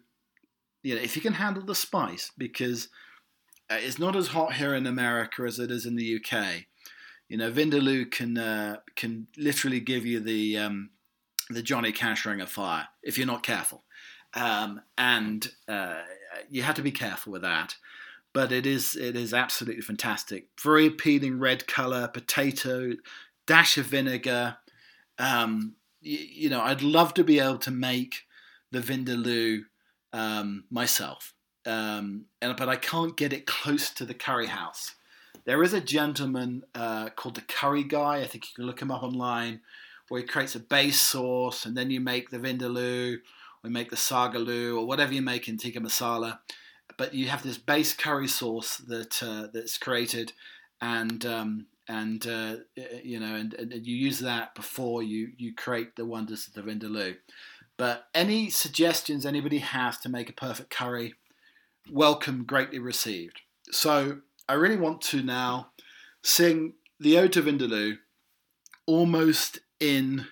you 0.84 0.96
know, 0.96 1.02
if 1.02 1.16
you 1.16 1.22
can 1.22 1.34
handle 1.34 1.64
the 1.64 1.76
spice, 1.76 2.32
because 2.38 2.90
uh, 3.70 3.78
it's 3.80 4.00
not 4.00 4.16
as 4.16 4.30
hot 4.30 4.54
here 4.54 4.76
in 4.76 4.86
America 4.86 5.44
as 5.44 5.60
it 5.60 5.72
is 5.72 5.86
in 5.86 5.96
the 5.96 6.20
UK. 6.20 6.66
You 7.30 7.38
know, 7.38 7.52
vindaloo 7.52 8.10
can 8.12 8.38
uh, 8.38 8.78
can 8.96 9.28
literally 9.38 9.80
give 9.80 10.06
you 10.06 10.20
the 10.20 10.58
um, 10.58 10.90
the 11.50 11.64
Johnny 11.64 11.92
Cash 11.92 12.26
Ring 12.26 12.42
of 12.42 12.50
Fire 12.50 12.88
if 13.02 13.18
you're 13.18 13.28
not 13.28 13.44
careful. 13.44 13.84
Um, 14.36 14.82
and 14.98 15.52
uh, 15.68 16.02
you 16.50 16.64
have 16.64 16.76
to 16.76 16.82
be 16.82 16.92
careful 16.92 17.34
with 17.34 17.44
that. 17.44 17.76
But 18.34 18.52
it 18.52 18.66
is 18.66 18.96
it 18.96 19.16
is 19.16 19.34
absolutely 19.34 19.84
fantastic. 19.84 20.48
Very 20.62 20.88
appealing 20.88 21.40
red 21.40 21.68
color, 21.68 22.08
potato, 22.08 22.94
dash 23.46 23.78
of 23.78 23.86
vinegar. 23.86 24.58
Um, 25.20 25.76
you, 26.02 26.18
you, 26.18 26.50
know, 26.50 26.62
I'd 26.62 26.82
love 26.82 27.14
to 27.16 27.24
be 27.24 27.40
able 27.40 27.60
to 27.60 27.72
make 27.72 28.24
the 28.72 28.80
vindaloo 28.80 29.62
um, 30.12 30.64
myself, 30.72 31.33
um, 31.66 32.26
and 32.42 32.56
but 32.56 32.70
I 32.70 32.76
can't 32.76 33.16
get 33.16 33.34
it 33.34 33.46
close 33.46 33.90
to 33.92 34.06
the 34.06 34.14
curry 34.14 34.48
house. 34.48 34.96
There 35.46 35.64
is 35.64 35.74
a 35.74 35.82
gentleman 35.82 36.64
uh, 36.74 37.10
called 37.10 37.36
the 37.36 37.42
Curry 37.42 37.84
Guy. 37.84 38.18
I 38.18 38.28
think 38.28 38.46
you 38.46 38.56
can 38.56 38.66
look 38.66 38.82
him 38.82 38.92
up 38.92 39.04
online 39.04 39.62
where 40.08 40.22
he 40.22 40.28
creates 40.28 40.56
a 40.56 40.60
base 40.60 41.02
sauce 41.02 41.66
and 41.66 41.76
then 41.76 41.90
you 41.90 42.00
make 42.00 42.30
the 42.30 42.38
vindaloo 42.38 43.18
or 43.64 43.70
make 43.70 43.90
the 43.90 43.96
saag 43.96 44.36
aloo 44.36 44.78
or 44.78 44.86
whatever 44.86 45.14
you 45.14 45.22
make 45.22 45.48
in 45.48 45.58
tikka 45.58 45.80
masala. 45.80 46.40
but 46.98 47.14
you 47.14 47.28
have 47.28 47.44
this 47.44 47.58
base 47.58 47.94
curry 47.94 48.28
sauce 48.28 48.78
that 48.78 49.24
uh, 49.24 49.48
that's 49.54 49.78
created, 49.78 50.34
and 50.82 51.26
um, 51.26 51.66
and 51.88 52.28
uh, 52.28 52.58
you 53.04 53.20
know, 53.20 53.36
and, 53.36 53.54
and, 53.54 53.86
you 53.86 53.96
use 53.96 54.20
that 54.20 54.56
before 54.56 55.04
you 55.04 55.32
you 55.38 55.54
create 55.54 55.96
the 55.96 56.06
wonders 56.06 56.48
of 56.48 56.54
the 56.54 56.62
vindaloo. 56.62 57.16
But 57.78 58.06
any 58.14 58.50
suggestions 58.50 59.26
anybody 59.26 59.58
has 59.58 59.98
to 60.00 60.10
make 60.10 60.30
a 60.30 60.34
perfect 60.34 60.70
curry, 60.70 61.16
welcome, 61.90 62.44
greatly 62.44 62.80
received. 62.80 63.42
So 63.72 64.20
I 64.48 64.54
really 64.54 64.78
want 64.78 65.02
to 65.02 65.22
now 65.22 65.70
sing 66.24 66.74
the 67.00 67.18
Ode 67.18 67.34
to 67.34 67.42
Vindaloo 67.42 67.98
almost 68.86 69.60
in 69.80 70.28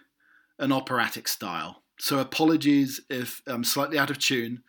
an 0.59 0.71
operatic 0.71 1.27
style. 1.27 1.83
So 1.99 2.19
apologies 2.19 3.01
if 3.09 3.41
I'm 3.47 3.63
slightly 3.63 3.97
out 3.99 4.09
of 4.09 4.19
tune. 4.19 4.63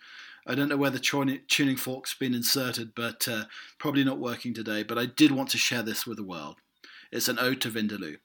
I 0.47 0.55
don't 0.55 0.69
know 0.69 0.77
where 0.77 0.91
the 0.91 1.39
tuning 1.49 1.77
fork's 1.77 2.15
been 2.15 2.35
inserted, 2.35 2.95
but 2.97 3.29
uh, 3.29 3.45
probably 3.79 4.03
not 4.03 4.19
working 4.19 4.53
today. 4.53 4.83
But 4.83 4.99
I 4.99 5.07
did 5.07 5.31
want 5.31 5.51
to 5.51 5.59
share 5.59 5.83
this 5.83 6.07
with 6.07 6.17
the 6.17 6.25
world. 6.25 6.57
It's 7.13 7.29
an 7.29 7.39
ode 7.39 7.61
to 7.61 7.71
Vindaloo. 7.71 8.17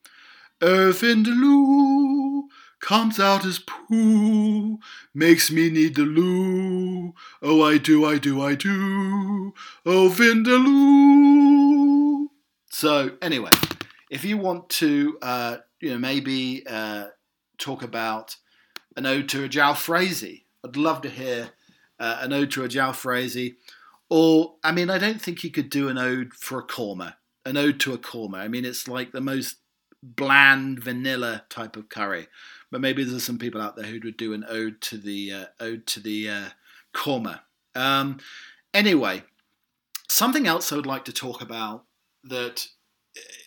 Oh, 0.60 0.92
Vindaloo 0.92 2.17
comes 2.80 3.20
out 3.20 3.46
as 3.46 3.60
poo, 3.60 4.80
makes 5.14 5.52
me 5.52 5.70
need 5.70 5.96
the 5.96 6.04
loo. 6.04 7.14
Oh, 7.42 7.64
I 7.64 7.78
do, 7.78 8.06
I 8.06 8.18
do, 8.18 8.42
I 8.42 8.56
do. 8.56 9.54
Oh, 9.86 10.10
Vindaloo. 10.14 11.18
So, 12.70 13.12
anyway, 13.22 13.52
if 14.10 14.24
you 14.24 14.38
want 14.38 14.70
to, 14.70 15.18
uh, 15.22 15.58
you 15.80 15.92
know, 15.92 15.98
maybe 15.98 16.64
uh, 16.68 17.08
talk 17.58 17.84
about 17.84 18.36
an 18.96 19.06
ode 19.06 19.30
to 19.30 19.44
a 19.44 19.50
Jalfrezi, 19.50 20.44
I'd 20.66 20.78
love 20.78 21.02
to 21.02 21.10
hear 21.10 21.50
uh, 22.00 22.20
an 22.22 22.34
ode 22.34 22.52
to 22.52 22.64
a 22.64 22.70
Jalfrezi. 22.70 23.56
Or, 24.10 24.56
I 24.64 24.72
mean, 24.72 24.90
I 24.90 24.98
don't 24.98 25.22
think 25.22 25.44
you 25.44 25.52
could 25.52 25.70
do 25.70 25.90
an 25.90 25.98
ode 25.98 26.34
for 26.34 26.60
a 26.60 26.68
korma 26.68 27.16
an 27.48 27.58
ode 27.58 27.80
to 27.80 27.94
a 27.94 27.98
korma. 27.98 28.36
I 28.36 28.48
mean, 28.48 28.66
it's 28.66 28.88
like 28.88 29.12
the 29.12 29.22
most 29.22 29.58
bland 30.04 30.84
vanilla 30.84 31.46
type 31.50 31.76
of 31.78 31.90
curry. 31.90 32.28
But 32.72 32.82
maybe 32.82 33.04
there's 33.04 33.24
some 33.24 33.40
people 33.40 33.62
out 33.62 33.76
there 33.76 33.86
who 33.86 34.00
would 34.04 34.18
do 34.18 34.34
an 34.34 34.46
ode 34.48 34.82
to 34.82 34.98
the 34.98 35.32
uh, 35.32 35.46
ode 35.60 35.88
to 35.88 36.00
the 36.00 36.30
uh, 36.30 36.50
korma. 36.94 37.42
Um, 37.76 38.20
anyway, 38.74 39.24
something 40.10 40.48
else 40.48 40.72
I 40.72 40.76
would 40.76 40.86
like 40.86 41.06
to 41.06 41.14
talk 41.14 41.42
about 41.42 41.86
that 42.24 42.68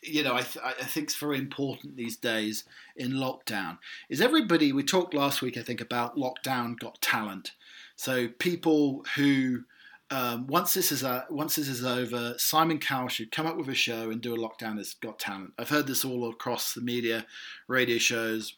you 0.03 0.23
know 0.23 0.35
I, 0.35 0.43
th- 0.43 0.65
I 0.65 0.85
think 0.85 1.11
is 1.11 1.17
very 1.17 1.39
important 1.39 1.97
these 1.97 2.17
days 2.17 2.65
in 2.97 3.13
lockdown 3.13 3.79
is 4.09 4.21
everybody. 4.21 4.73
We 4.73 4.83
talked 4.83 5.15
last 5.15 5.43
week, 5.43 5.57
I 5.57 5.63
think, 5.63 5.81
about 5.81 6.17
lockdown 6.17 6.79
got 6.79 7.01
talent. 7.01 7.53
So 7.97 8.29
people 8.29 9.05
who 9.17 9.65
um, 10.11 10.47
once 10.49 10.75
this 10.75 10.91
is 10.91 11.05
uh, 11.05 11.25
once 11.31 11.57
this 11.57 11.69
is 11.69 11.85
over, 11.85 12.35
Simon 12.37 12.79
Cowell 12.79 13.09
should 13.09 13.31
come 13.31 13.47
up 13.47 13.57
with 13.57 13.69
a 13.69 13.75
show 13.75 14.11
and 14.11 14.21
do 14.21 14.35
a 14.35 14.39
lockdown 14.39 14.79
has 14.79 14.95
got 14.95 15.19
talent. 15.19 15.53
I've 15.59 15.69
heard 15.69 15.87
this 15.87 16.05
all 16.05 16.29
across 16.29 16.75
the 16.75 16.81
media, 16.81 17.27
radio 17.69 17.99
shows, 17.99 18.55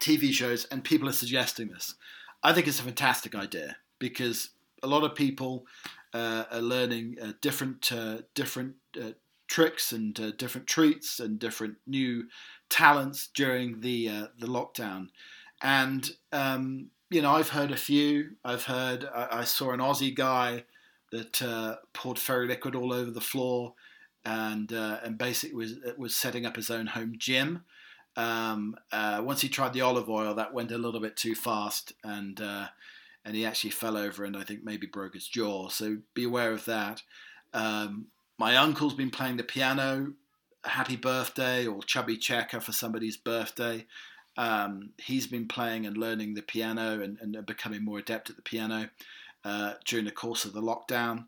TV 0.00 0.32
shows, 0.32 0.64
and 0.66 0.84
people 0.84 1.08
are 1.08 1.12
suggesting 1.12 1.68
this. 1.68 1.94
I 2.42 2.52
think 2.52 2.66
it's 2.66 2.80
a 2.80 2.84
fantastic 2.84 3.34
idea 3.34 3.76
because 3.98 4.50
a 4.82 4.86
lot 4.86 5.04
of 5.04 5.14
people 5.14 5.66
uh, 6.14 6.44
are 6.50 6.60
learning 6.60 7.16
uh, 7.20 7.32
different 7.40 7.90
uh, 7.92 8.18
different 8.34 8.76
uh, 9.00 9.12
tricks 9.46 9.92
and 9.92 10.18
uh, 10.20 10.30
different 10.32 10.66
treats 10.66 11.20
and 11.20 11.38
different 11.38 11.76
new 11.86 12.28
talents 12.68 13.28
during 13.34 13.80
the 13.80 14.28
the 14.38 14.46
lockdown, 14.46 15.08
and 15.62 16.12
um, 16.32 16.90
you 17.10 17.22
know, 17.22 17.32
I've 17.32 17.50
heard 17.50 17.70
a 17.70 17.76
few. 17.76 18.36
I've 18.44 18.64
heard, 18.64 19.08
I, 19.14 19.40
I 19.40 19.44
saw 19.44 19.72
an 19.72 19.80
Aussie 19.80 20.14
guy 20.14 20.64
that 21.10 21.40
uh, 21.40 21.76
poured 21.94 22.18
fairy 22.18 22.46
liquid 22.46 22.74
all 22.74 22.92
over 22.92 23.10
the 23.10 23.20
floor 23.20 23.74
and 24.24 24.72
uh, 24.72 24.98
and 25.02 25.16
basically 25.16 25.56
was 25.56 25.76
was 25.96 26.14
setting 26.14 26.44
up 26.44 26.56
his 26.56 26.70
own 26.70 26.88
home 26.88 27.14
gym. 27.16 27.64
Um, 28.18 28.76
uh, 28.92 29.22
once 29.24 29.40
he 29.40 29.48
tried 29.48 29.72
the 29.72 29.80
olive 29.80 30.10
oil, 30.10 30.34
that 30.34 30.52
went 30.52 30.72
a 30.72 30.76
little 30.78 31.00
bit 31.00 31.16
too 31.16 31.34
fast, 31.34 31.92
and 32.04 32.38
uh, 32.40 32.66
and 33.24 33.36
he 33.36 33.46
actually 33.46 33.70
fell 33.70 33.96
over 33.96 34.24
and 34.24 34.36
I 34.36 34.42
think 34.42 34.64
maybe 34.64 34.86
broke 34.86 35.14
his 35.14 35.28
jaw. 35.28 35.68
So 35.68 35.98
be 36.14 36.24
aware 36.24 36.52
of 36.52 36.64
that. 36.64 37.02
Um, 37.52 38.06
my 38.38 38.56
uncle's 38.56 38.94
been 38.94 39.10
playing 39.10 39.36
the 39.36 39.42
piano. 39.42 40.14
Happy 40.64 40.96
birthday 40.96 41.66
or 41.66 41.82
chubby 41.82 42.16
checker 42.16 42.58
for 42.58 42.72
somebody's 42.72 43.16
birthday. 43.16 43.86
Um, 44.36 44.90
he's 44.98 45.26
been 45.26 45.46
playing 45.46 45.84
and 45.86 45.96
learning 45.96 46.34
the 46.34 46.42
piano 46.42 47.00
and, 47.02 47.18
and 47.20 47.44
becoming 47.44 47.84
more 47.84 47.98
adept 47.98 48.30
at 48.30 48.36
the 48.36 48.42
piano 48.42 48.88
uh, 49.44 49.74
during 49.84 50.04
the 50.04 50.10
course 50.10 50.44
of 50.44 50.52
the 50.52 50.62
lockdown. 50.62 51.26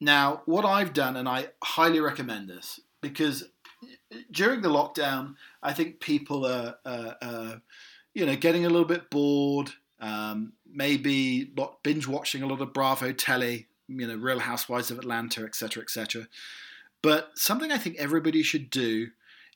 Now, 0.00 0.42
what 0.46 0.64
I've 0.64 0.92
done, 0.92 1.16
and 1.16 1.28
I 1.28 1.48
highly 1.62 2.00
recommend 2.00 2.48
this, 2.48 2.80
because 3.00 3.44
during 4.30 4.60
the 4.62 4.68
lockdown, 4.68 5.34
I 5.62 5.72
think 5.72 6.00
people 6.00 6.46
are, 6.46 7.60
you 8.14 8.26
know, 8.26 8.36
getting 8.36 8.66
a 8.66 8.70
little 8.70 8.86
bit 8.86 9.10
bored, 9.10 9.70
um, 10.00 10.52
maybe 10.70 11.52
binge 11.82 12.06
watching 12.06 12.42
a 12.42 12.46
lot 12.46 12.60
of 12.60 12.72
Bravo 12.72 13.12
telly, 13.12 13.68
you 13.88 14.06
know, 14.06 14.16
Real 14.16 14.40
Housewives 14.40 14.90
of 14.90 14.98
Atlanta, 14.98 15.44
etc., 15.44 15.82
etc. 15.82 16.28
But 17.02 17.30
something 17.34 17.72
I 17.72 17.78
think 17.78 17.96
everybody 17.98 18.42
should 18.42 18.70
do 18.70 19.08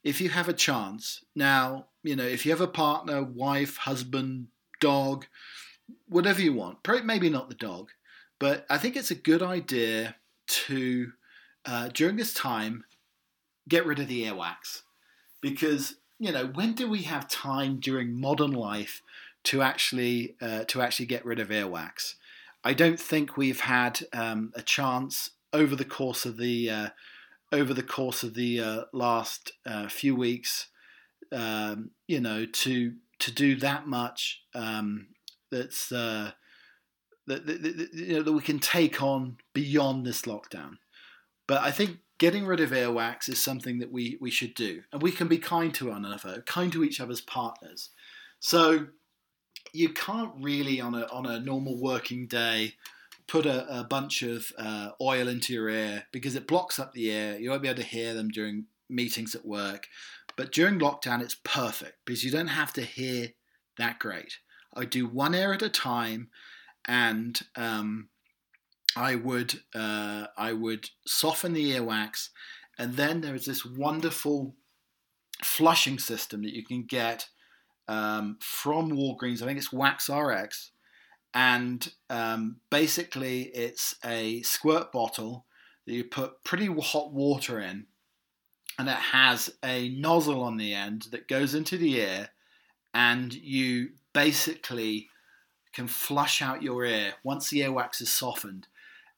if 0.02 0.20
you 0.20 0.28
have 0.30 0.48
a 0.48 0.52
chance. 0.52 1.24
Now, 1.34 1.86
you 2.02 2.16
know, 2.16 2.24
if 2.24 2.44
you 2.44 2.52
have 2.52 2.60
a 2.60 2.68
partner, 2.68 3.22
wife, 3.22 3.76
husband, 3.78 4.48
dog, 4.80 5.26
whatever 6.08 6.40
you 6.40 6.52
want, 6.52 6.78
maybe 7.04 7.30
not 7.30 7.48
the 7.48 7.54
dog, 7.54 7.90
but 8.38 8.66
I 8.68 8.78
think 8.78 8.96
it's 8.96 9.10
a 9.10 9.16
good 9.16 9.42
idea 9.42 10.16
to, 10.46 11.12
uh, 11.64 11.88
during 11.88 12.16
this 12.16 12.34
time, 12.34 12.84
get 13.68 13.86
rid 13.86 13.98
of 13.98 14.08
the 14.08 14.24
earwax. 14.24 14.82
Because, 15.40 15.96
you 16.18 16.32
know, 16.32 16.46
when 16.46 16.74
do 16.74 16.88
we 16.88 17.02
have 17.02 17.28
time 17.28 17.78
during 17.78 18.18
modern 18.18 18.52
life 18.52 19.02
to 19.44 19.62
actually, 19.62 20.34
uh, 20.40 20.64
to 20.64 20.82
actually 20.82 21.06
get 21.06 21.24
rid 21.24 21.38
of 21.38 21.48
earwax? 21.48 22.14
I 22.64 22.72
don't 22.72 22.98
think 22.98 23.36
we've 23.36 23.60
had 23.60 24.00
um, 24.12 24.52
a 24.56 24.62
chance 24.62 25.30
over 25.52 25.76
the 25.76 25.84
course 25.84 26.26
of 26.26 26.36
the 26.36 26.68
uh, 26.68 26.88
over 27.52 27.72
the 27.72 27.82
course 27.82 28.24
of 28.24 28.34
the 28.34 28.60
uh, 28.60 28.80
last 28.92 29.52
uh, 29.64 29.88
few 29.88 30.16
weeks, 30.16 30.66
um, 31.30 31.90
you 32.08 32.20
know, 32.20 32.44
to 32.44 32.94
to 33.20 33.30
do 33.30 33.54
that 33.56 33.86
much 33.86 34.42
um, 34.54 35.06
that's 35.50 35.92
uh, 35.92 36.32
that, 37.26 37.46
that, 37.46 37.62
that, 37.62 37.94
you 37.94 38.14
know 38.14 38.22
that 38.22 38.32
we 38.32 38.42
can 38.42 38.58
take 38.58 39.02
on 39.02 39.36
beyond 39.52 40.04
this 40.04 40.22
lockdown. 40.22 40.78
But 41.46 41.62
I 41.62 41.70
think 41.70 41.98
getting 42.18 42.46
rid 42.46 42.60
of 42.60 42.70
earwax 42.70 43.28
is 43.28 43.42
something 43.42 43.78
that 43.78 43.92
we 43.92 44.18
we 44.20 44.30
should 44.30 44.54
do, 44.54 44.82
and 44.92 45.02
we 45.02 45.12
can 45.12 45.28
be 45.28 45.38
kind 45.38 45.74
to 45.74 45.90
one 45.90 46.04
another, 46.04 46.42
kind 46.46 46.72
to 46.72 46.84
each 46.84 47.00
other's 47.00 47.20
partners. 47.20 47.90
So 48.40 48.86
you 49.72 49.90
can't 49.90 50.32
really 50.40 50.80
on 50.80 50.94
a 50.94 51.06
on 51.12 51.26
a 51.26 51.40
normal 51.40 51.80
working 51.80 52.26
day 52.26 52.74
put 53.26 53.46
a, 53.46 53.80
a 53.80 53.84
bunch 53.84 54.22
of 54.22 54.52
uh, 54.56 54.90
oil 55.00 55.28
into 55.28 55.52
your 55.52 55.68
ear 55.68 56.04
because 56.12 56.36
it 56.36 56.46
blocks 56.46 56.78
up 56.78 56.92
the 56.92 57.10
air. 57.10 57.38
You 57.38 57.50
won't 57.50 57.62
be 57.62 57.68
able 57.68 57.82
to 57.82 57.88
hear 57.88 58.14
them 58.14 58.28
during 58.28 58.66
meetings 58.88 59.34
at 59.34 59.44
work. 59.44 59.88
But 60.36 60.52
during 60.52 60.78
lockdown, 60.78 61.22
it's 61.22 61.36
perfect 61.42 61.94
because 62.04 62.24
you 62.24 62.30
don't 62.30 62.48
have 62.48 62.72
to 62.74 62.82
hear 62.82 63.30
that 63.78 63.98
great. 63.98 64.38
I 64.74 64.84
do 64.84 65.06
one 65.06 65.34
ear 65.34 65.52
at 65.54 65.62
a 65.62 65.70
time, 65.70 66.28
and 66.84 67.40
um, 67.56 68.08
I 68.96 69.14
would 69.14 69.60
uh, 69.74 70.26
I 70.36 70.52
would 70.52 70.88
soften 71.06 71.52
the 71.52 71.72
earwax, 71.72 72.30
and 72.78 72.94
then 72.94 73.20
there 73.20 73.34
is 73.34 73.44
this 73.44 73.64
wonderful 73.64 74.54
flushing 75.44 75.98
system 75.98 76.42
that 76.42 76.54
you 76.54 76.64
can 76.64 76.84
get 76.84 77.28
um, 77.88 78.38
from 78.40 78.90
Walgreens. 78.90 79.42
I 79.42 79.46
think 79.46 79.58
it's 79.58 79.72
Wax 79.72 80.08
RX, 80.08 80.70
and 81.34 81.92
um, 82.08 82.56
basically 82.70 83.42
it's 83.54 83.96
a 84.02 84.40
squirt 84.42 84.90
bottle 84.90 85.44
that 85.86 85.92
you 85.92 86.04
put 86.04 86.42
pretty 86.42 86.66
hot 86.66 87.12
water 87.12 87.60
in 87.60 87.86
and 88.78 88.88
it 88.88 88.94
has 88.94 89.50
a 89.64 89.88
nozzle 89.90 90.42
on 90.42 90.56
the 90.56 90.74
end 90.74 91.08
that 91.10 91.28
goes 91.28 91.54
into 91.54 91.78
the 91.78 91.96
ear 91.96 92.28
and 92.92 93.34
you 93.34 93.90
basically 94.12 95.08
can 95.72 95.86
flush 95.86 96.40
out 96.40 96.62
your 96.62 96.84
ear 96.84 97.14
once 97.22 97.50
the 97.50 97.60
earwax 97.60 98.00
is 98.00 98.12
softened 98.12 98.66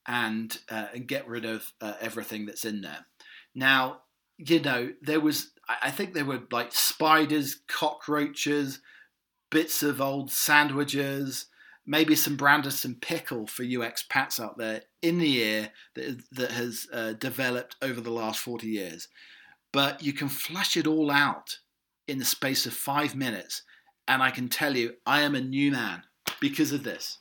and 0.09 0.59
uh, 0.71 0.87
and 0.95 1.07
get 1.07 1.29
rid 1.29 1.45
of 1.45 1.73
uh, 1.81 1.95
everything 2.01 2.47
that's 2.47 2.65
in 2.65 2.81
there 2.81 3.07
now 3.55 4.01
you 4.37 4.59
know 4.61 4.91
there 5.01 5.21
was 5.21 5.53
i 5.69 5.91
think 5.91 6.15
there 6.15 6.25
were 6.25 6.41
like 6.51 6.73
spiders 6.73 7.61
cockroaches 7.69 8.81
bits 9.51 9.83
of 9.83 10.01
old 10.01 10.31
sandwiches 10.31 11.47
maybe 11.89 12.15
some 12.15 12.37
Branston 12.37 12.97
pickle 13.01 13.47
for 13.47 13.63
you 13.63 13.81
expats 13.81 14.39
out 14.39 14.59
there 14.59 14.83
in 15.01 15.19
the 15.19 15.39
ear 15.39 15.71
that, 15.95 16.23
that 16.33 16.51
has 16.51 16.87
uh, 16.93 17.15
developed 17.15 17.77
over 17.81 17.99
the 18.03 18.11
last 18.11 18.41
40 18.41 18.67
years. 18.67 19.09
But 19.73 20.03
you 20.03 20.13
can 20.13 20.29
flush 20.29 20.77
it 20.77 20.87
all 20.87 21.11
out 21.11 21.57
in 22.07 22.19
the 22.19 22.27
space 22.27 22.67
of 22.67 22.75
five 22.75 23.17
minutes. 23.17 23.63
And 24.07 24.23
I 24.23 24.31
can 24.31 24.51
tell 24.51 24.77
you, 24.77 24.97
I 25.07 25.23
am 25.23 25.35
a 25.35 25.41
new 25.41 25.73
man 25.73 26.03
because 26.41 26.73
of 26.73 26.85
this. 26.85 27.19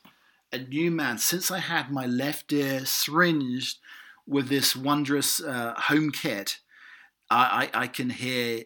A 0.52 0.58
new 0.58 0.90
man 0.90 1.18
since 1.18 1.50
I 1.50 1.58
had 1.58 1.90
my 1.90 2.06
left 2.06 2.52
ear 2.52 2.84
syringed 2.84 3.78
with 4.26 4.48
this 4.48 4.76
wondrous 4.76 5.42
uh, 5.42 5.74
home 5.76 6.10
kit. 6.10 6.58
I, 7.30 7.70
I, 7.74 7.82
I 7.82 7.86
can 7.86 8.10
hear 8.10 8.64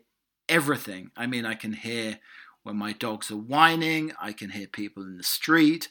everything. 0.49 1.11
I 1.17 1.27
mean, 1.27 1.45
I 1.45 1.55
can 1.55 1.73
hear 1.73 2.19
when 2.63 2.77
my 2.77 2.93
dogs 2.93 3.31
are 3.31 3.37
whining. 3.37 4.13
I 4.21 4.33
can 4.33 4.51
hear 4.51 4.67
people 4.67 5.03
in 5.03 5.17
the 5.17 5.23
street. 5.23 5.89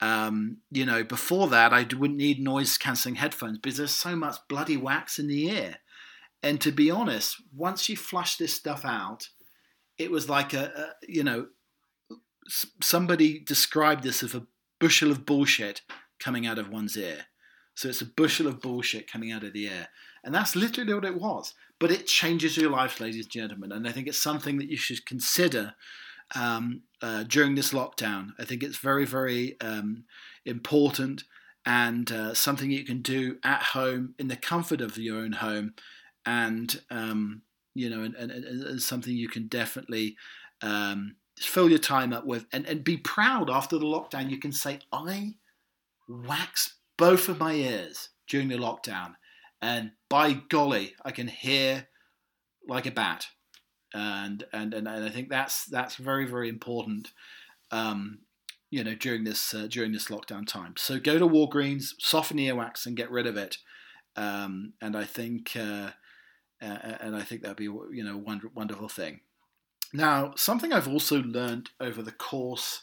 Um, 0.00 0.58
you 0.70 0.86
know, 0.86 1.04
before 1.04 1.48
that, 1.48 1.72
I 1.72 1.82
wouldn't 1.82 2.18
need 2.18 2.40
noise 2.40 2.78
cancelling 2.78 3.16
headphones 3.16 3.58
because 3.58 3.76
there's 3.76 3.90
so 3.90 4.16
much 4.16 4.36
bloody 4.48 4.76
wax 4.76 5.18
in 5.18 5.28
the 5.28 5.46
ear. 5.48 5.76
And 6.42 6.60
to 6.62 6.72
be 6.72 6.90
honest, 6.90 7.36
once 7.54 7.88
you 7.88 7.96
flush 7.96 8.36
this 8.36 8.54
stuff 8.54 8.84
out, 8.84 9.28
it 9.98 10.10
was 10.10 10.28
like 10.28 10.54
a, 10.54 10.72
a 10.74 11.06
you 11.06 11.22
know, 11.22 11.48
somebody 12.80 13.38
described 13.38 14.02
this 14.02 14.22
as 14.22 14.34
a 14.34 14.46
bushel 14.80 15.10
of 15.10 15.24
bullshit 15.24 15.82
coming 16.18 16.46
out 16.46 16.58
of 16.58 16.70
one's 16.70 16.96
ear. 16.96 17.26
So 17.74 17.88
it's 17.88 18.00
a 18.00 18.06
bushel 18.06 18.46
of 18.46 18.60
bullshit 18.60 19.10
coming 19.10 19.30
out 19.30 19.44
of 19.44 19.52
the 19.52 19.68
air. 19.68 19.88
And 20.24 20.34
that's 20.34 20.56
literally 20.56 20.92
what 20.92 21.04
it 21.04 21.20
was. 21.20 21.54
But 21.78 21.90
it 21.90 22.06
changes 22.06 22.56
your 22.56 22.70
life, 22.70 23.00
ladies 23.00 23.24
and 23.24 23.32
gentlemen. 23.32 23.72
And 23.72 23.88
I 23.88 23.92
think 23.92 24.06
it's 24.06 24.20
something 24.20 24.58
that 24.58 24.68
you 24.68 24.76
should 24.76 25.06
consider 25.06 25.74
um, 26.34 26.82
uh, 27.00 27.24
during 27.24 27.54
this 27.54 27.72
lockdown. 27.72 28.30
I 28.38 28.44
think 28.44 28.62
it's 28.62 28.78
very, 28.78 29.06
very 29.06 29.58
um, 29.60 30.04
important 30.44 31.24
and 31.66 32.10
uh, 32.10 32.34
something 32.34 32.70
you 32.70 32.84
can 32.84 33.02
do 33.02 33.38
at 33.44 33.62
home 33.62 34.14
in 34.18 34.28
the 34.28 34.36
comfort 34.36 34.80
of 34.80 34.98
your 34.98 35.18
own 35.18 35.32
home. 35.32 35.74
And, 36.26 36.80
um, 36.90 37.42
you 37.74 37.88
know, 37.88 38.02
and, 38.02 38.14
and, 38.14 38.30
and, 38.30 38.82
something 38.82 39.14
you 39.14 39.28
can 39.28 39.46
definitely 39.46 40.16
um, 40.62 41.16
fill 41.46 41.68
your 41.70 41.78
time 41.78 42.12
up 42.12 42.26
with 42.26 42.46
and, 42.52 42.66
and 42.66 42.84
be 42.84 42.96
proud 42.96 43.50
after 43.50 43.78
the 43.78 43.84
lockdown. 43.84 44.30
You 44.30 44.38
can 44.38 44.52
say, 44.52 44.80
I 44.92 45.34
waxed 46.08 46.74
both 46.96 47.28
of 47.28 47.38
my 47.38 47.54
ears 47.54 48.10
during 48.28 48.48
the 48.48 48.56
lockdown, 48.56 49.14
and 49.60 49.92
by 50.08 50.34
golly, 50.34 50.94
I 51.04 51.10
can 51.10 51.28
hear 51.28 51.88
like 52.68 52.86
a 52.86 52.90
bat. 52.90 53.26
And 53.92 54.44
and 54.52 54.72
and, 54.72 54.86
and 54.86 55.04
I 55.04 55.08
think 55.10 55.28
that's 55.28 55.64
that's 55.64 55.96
very 55.96 56.26
very 56.26 56.48
important. 56.48 57.12
Um, 57.70 58.20
you 58.70 58.84
know, 58.84 58.94
during 58.94 59.24
this 59.24 59.52
uh, 59.52 59.66
during 59.68 59.92
this 59.92 60.06
lockdown 60.06 60.46
time. 60.46 60.74
So 60.76 61.00
go 61.00 61.18
to 61.18 61.26
Walgreens, 61.26 61.94
soften 61.98 62.38
earwax, 62.38 62.86
and 62.86 62.96
get 62.96 63.10
rid 63.10 63.26
of 63.26 63.36
it. 63.36 63.58
Um, 64.14 64.74
and 64.80 64.96
I 64.96 65.04
think 65.04 65.56
uh, 65.56 65.90
uh, 66.62 66.96
and 67.00 67.16
I 67.16 67.22
think 67.22 67.42
that'd 67.42 67.56
be 67.56 67.64
you 67.64 68.04
know 68.04 68.16
wonder, 68.16 68.48
wonderful 68.54 68.88
thing. 68.88 69.20
Now, 69.92 70.34
something 70.36 70.72
I've 70.72 70.88
also 70.88 71.20
learned 71.22 71.70
over 71.80 72.02
the 72.02 72.12
course 72.12 72.82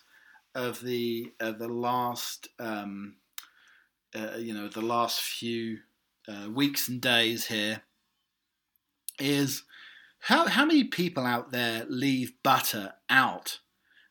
of 0.54 0.82
the 0.82 1.32
of 1.40 1.60
the 1.60 1.68
last 1.68 2.50
um, 2.60 3.16
uh, 4.16 4.38
you 4.38 4.54
know 4.54 4.68
the 4.68 4.82
last 4.82 5.22
few 5.22 5.80
uh, 6.28 6.50
weeks 6.50 6.88
and 6.90 7.00
days 7.00 7.46
here 7.46 7.84
is 9.20 9.64
how 10.20 10.48
how 10.48 10.66
many 10.66 10.84
people 10.84 11.26
out 11.26 11.52
there 11.52 11.86
leave 11.88 12.34
butter 12.44 12.94
out? 13.10 13.60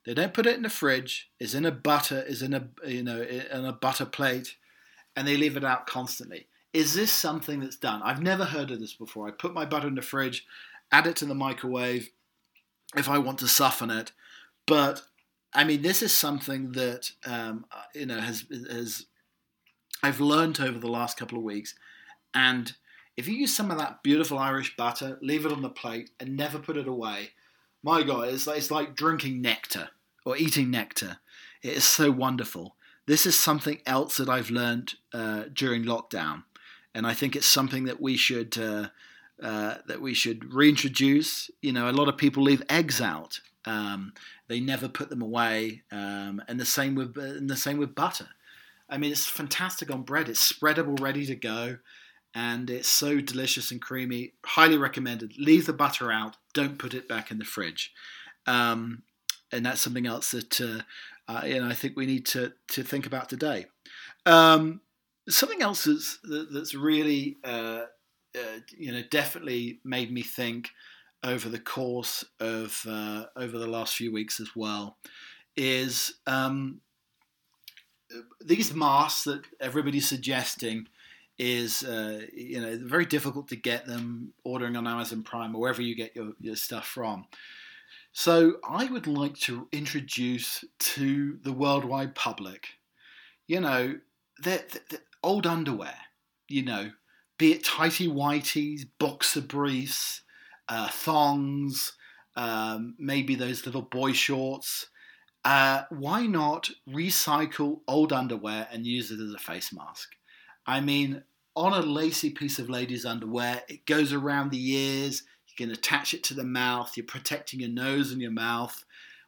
They 0.05 0.15
don't 0.15 0.33
put 0.35 0.47
it 0.47 0.57
in 0.57 0.62
the 0.62 0.71
fridge. 0.71 1.31
Is 1.38 1.55
in 1.55 1.67
a 1.67 1.73
butter 1.73 2.23
is 2.23 2.43
in 2.43 2.55
a 2.55 2.69
you 2.87 3.03
know 3.03 3.21
in 3.21 3.65
a 3.65 3.73
butter 3.73 4.07
plate, 4.07 4.57
and 5.15 5.29
they 5.29 5.37
leave 5.37 5.57
it 5.57 5.65
out 5.65 5.87
constantly. 5.87 6.47
Is 6.73 6.95
this 6.95 7.12
something 7.12 7.61
that's 7.61 7.76
done? 7.76 8.03
I've 8.03 8.23
never 8.23 8.45
heard 8.45 8.71
of 8.71 8.81
this 8.81 8.95
before. 8.95 9.29
I 9.29 9.33
put 9.33 9.55
my 9.55 9.65
butter 9.65 9.88
in 9.88 9.95
the 9.95 10.03
fridge, 10.03 10.47
add 10.93 11.07
it 11.07 11.17
to 11.17 11.25
the 11.25 11.35
microwave 11.35 12.11
if 12.95 13.09
I 13.09 13.19
want 13.19 13.38
to 13.40 13.49
soften 13.49 13.90
it, 13.90 14.12
but 14.66 15.03
I 15.53 15.64
mean 15.64 15.83
this 15.83 16.03
is 16.03 16.16
something 16.16 16.72
that 16.72 17.11
um, 17.25 17.64
you 17.94 18.07
know 18.07 18.20
has 18.20 18.44
has 18.70 19.07
I've 20.03 20.20
learned 20.20 20.61
over 20.61 20.79
the 20.79 20.90
last 20.90 21.16
couple 21.16 21.38
of 21.38 21.44
weeks. 21.44 21.75
And 22.35 22.72
if 23.16 23.27
you 23.27 23.35
use 23.35 23.55
some 23.55 23.70
of 23.70 23.79
that 23.79 24.03
beautiful 24.03 24.38
Irish 24.38 24.77
butter, 24.77 25.18
leave 25.22 25.46
it 25.46 25.53
on 25.53 25.62
the 25.62 25.70
plate, 25.70 26.11
and 26.20 26.37
never 26.37 26.59
put 26.59 26.77
it 26.77 26.87
away, 26.87 27.31
my 27.83 28.03
God, 28.03 28.29
it's 28.29 28.46
like, 28.46 28.59
it's 28.59 28.70
like 28.70 28.94
drinking 28.94 29.40
nectar 29.40 29.90
or 30.25 30.37
eating 30.37 30.70
nectar. 30.70 31.18
It 31.62 31.75
is 31.75 31.85
so 31.85 32.11
wonderful. 32.11 32.77
This 33.07 33.27
is 33.27 33.38
something 33.38 33.81
else 33.87 34.16
that 34.18 34.29
I've 34.29 34.51
learned 34.51 34.94
uh, 35.14 35.44
during 35.53 35.85
lockdown, 35.85 36.44
and 36.94 37.07
I 37.07 37.14
think 37.14 37.37
it's 37.37 37.46
something 37.46 37.85
that 37.85 38.01
we 38.01 38.16
should 38.16 38.59
uh, 38.59 38.88
uh, 39.42 39.77
that 39.87 40.01
we 40.01 40.14
should 40.14 40.53
reintroduce. 40.53 41.51
You 41.61 41.72
know, 41.72 41.90
a 41.90 41.92
lot 41.92 42.09
of 42.09 42.16
people 42.16 42.42
leave 42.42 42.62
eggs 42.68 43.01
out; 43.01 43.40
um, 43.64 44.12
they 44.49 44.61
never 44.61 44.88
put 44.88 45.11
them 45.11 45.22
away, 45.22 45.83
um, 45.92 46.42
and 46.49 46.59
the 46.59 46.64
same 46.64 46.94
with 46.94 47.16
and 47.16 47.51
the 47.51 47.57
same 47.57 47.79
with 47.79 47.94
butter. 47.94 48.29
I 48.88 48.99
mean, 48.99 49.11
it's 49.11 49.27
fantastic 49.27 49.90
on 49.90 50.03
bread. 50.03 50.29
It's 50.29 50.53
spreadable, 50.53 51.01
ready 51.01 51.27
to 51.27 51.35
go, 51.35 51.79
and 52.35 52.70
it's 52.70 52.88
so 52.88 53.20
delicious 53.20 53.70
and 53.70 53.83
creamy. 53.83 54.35
Highly 54.44 54.79
recommended. 54.79 55.35
Leave 55.38 55.66
the 55.66 55.72
butter 55.72 56.12
out. 56.12 56.37
Don't 56.55 56.79
put 56.79 56.94
it 56.94 57.09
back 57.09 57.31
in 57.31 57.38
the 57.38 57.44
fridge. 57.44 57.92
Um, 58.46 59.03
and 59.53 59.66
that's 59.66 59.81
something 59.81 60.07
else 60.07 60.31
that 60.31 60.61
uh, 60.61 60.83
uh, 61.29 61.42
you 61.44 61.61
know 61.61 61.68
I 61.68 61.75
think 61.75 61.96
we 61.96 62.07
need 62.07 62.27
to 62.27 62.53
to 62.68 62.83
think 62.83 63.07
about 63.07 63.29
today. 63.29 63.66
Um, 64.25 64.81
something 65.29 65.62
else 65.62 65.85
that's 65.85 66.18
that's 66.53 66.75
really 66.75 67.37
uh, 68.37 68.61
you 68.77 68.92
know 68.92 69.03
definitely 69.11 69.81
made 69.85 70.12
me 70.12 70.22
think 70.22 70.70
over 71.25 71.49
the 71.49 71.59
course 71.59 72.25
of 72.40 72.85
uh, 72.88 73.25
over 73.37 73.59
the 73.59 73.66
last 73.66 73.96
few 73.96 74.12
weeks 74.12 74.40
as 74.40 74.55
well 74.55 74.96
is 75.57 76.14
um, 76.27 76.81
these 78.44 78.75
masks 78.75 79.25
that 79.25 79.42
everybody's 79.61 80.09
suggesting 80.09 80.87
is 81.38 81.83
uh, 81.85 82.22
you 82.33 82.61
know 82.61 82.79
very 82.83 83.07
difficult 83.07 83.49
to 83.49 83.57
get 83.57 83.87
them 83.87 84.33
ordering 84.44 84.77
on 84.77 84.87
Amazon 84.87 85.22
Prime 85.22 85.55
or 85.55 85.61
wherever 85.61 85.83
you 85.83 85.94
get 85.94 86.14
your, 86.14 86.33
your 86.40 86.57
stuff 86.57 86.87
from. 86.87 87.27
So 88.12 88.57
I 88.66 88.87
would 88.87 89.07
like 89.07 89.37
to 89.40 89.68
introduce 89.72 90.64
to 90.79 91.38
the 91.42 91.53
worldwide 91.53 92.14
public, 92.14 92.68
you 93.46 93.61
know, 93.61 93.99
the 94.42 94.64
old 95.22 95.46
underwear, 95.46 95.96
you 96.49 96.62
know, 96.62 96.92
be 97.38 97.53
it 97.53 97.64
tighty 97.64 98.09
whities, 98.09 98.87
boxer 98.99 99.40
briefs, 99.40 100.22
uh, 100.68 100.88
thongs, 100.88 101.92
um, 102.37 102.94
maybe 102.99 103.35
those 103.35 103.66
little 103.66 103.83
boy 103.83 104.12
shorts, 104.12 104.87
uh, 105.44 105.85
why 105.90 106.27
not 106.27 106.70
recycle 106.88 107.81
old 107.87 108.12
underwear 108.12 108.66
and 108.72 108.87
use 108.87 109.11
it 109.11 109.20
as 109.20 109.33
a 109.33 109.38
face 109.38 109.72
mask? 109.72 110.16
I 110.66 110.81
mean, 110.81 111.22
on 111.55 111.72
a 111.72 111.81
lacy 111.81 112.31
piece 112.31 112.59
of 112.59 112.68
ladies' 112.68 113.07
underwear, 113.07 113.62
it 113.68 113.87
goes 113.87 114.12
around 114.12 114.51
the 114.51 114.72
ears, 114.72 115.22
you 115.46 115.55
can 115.57 115.72
attach 115.72 116.14
it 116.14 116.25
to 116.25 116.35
the 116.35 116.44
mouth, 116.44 116.96
you're 116.96 117.07
protecting 117.07 117.61
your 117.61 117.70
nose 117.70 118.12
and 118.12 118.20
your 118.20 118.33
mouth. 118.33 118.85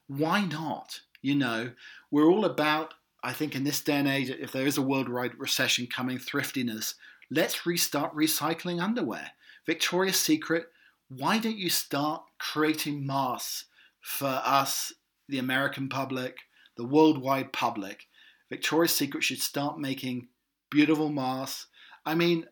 Why 0.09 0.45
not? 0.45 1.01
You 1.23 1.37
know, 1.37 1.71
we're 2.11 2.27
all 2.29 2.45
about, 2.45 2.95
I 3.23 3.33
think, 3.33 3.55
in 3.55 3.65
this 3.65 3.81
day 3.81 3.95
and 3.95 4.09
age, 4.09 4.29
if 4.29 4.53
there 4.53 4.67
is 4.67 4.77
a 4.77 4.83
worldwide 4.83 5.39
recession 5.39 5.87
coming, 5.87 6.19
thriftiness, 6.19 6.95
let's 7.31 7.67
restart 7.67 8.15
recycling 8.15 8.83
underwear. 8.83 9.33
Victoria's 9.67 10.21
Secret, 10.21 10.69
why 11.09 11.39
don't 11.39 11.59
you 11.59 11.71
start 11.71 12.23
creating 12.39 13.07
masks 13.07 13.67
for 14.01 14.41
us 14.45 14.93
the 15.29 15.39
American 15.39 15.89
public, 15.89 16.39
the 16.77 16.85
worldwide 16.85 17.53
public. 17.53 18.07
Victoria's 18.49 18.95
Secret 18.95 19.23
should 19.23 19.41
start 19.41 19.79
making 19.79 20.29
beautiful 20.71 21.11
masks. 21.11 21.67
I 22.07 22.15
mean, 22.15 22.47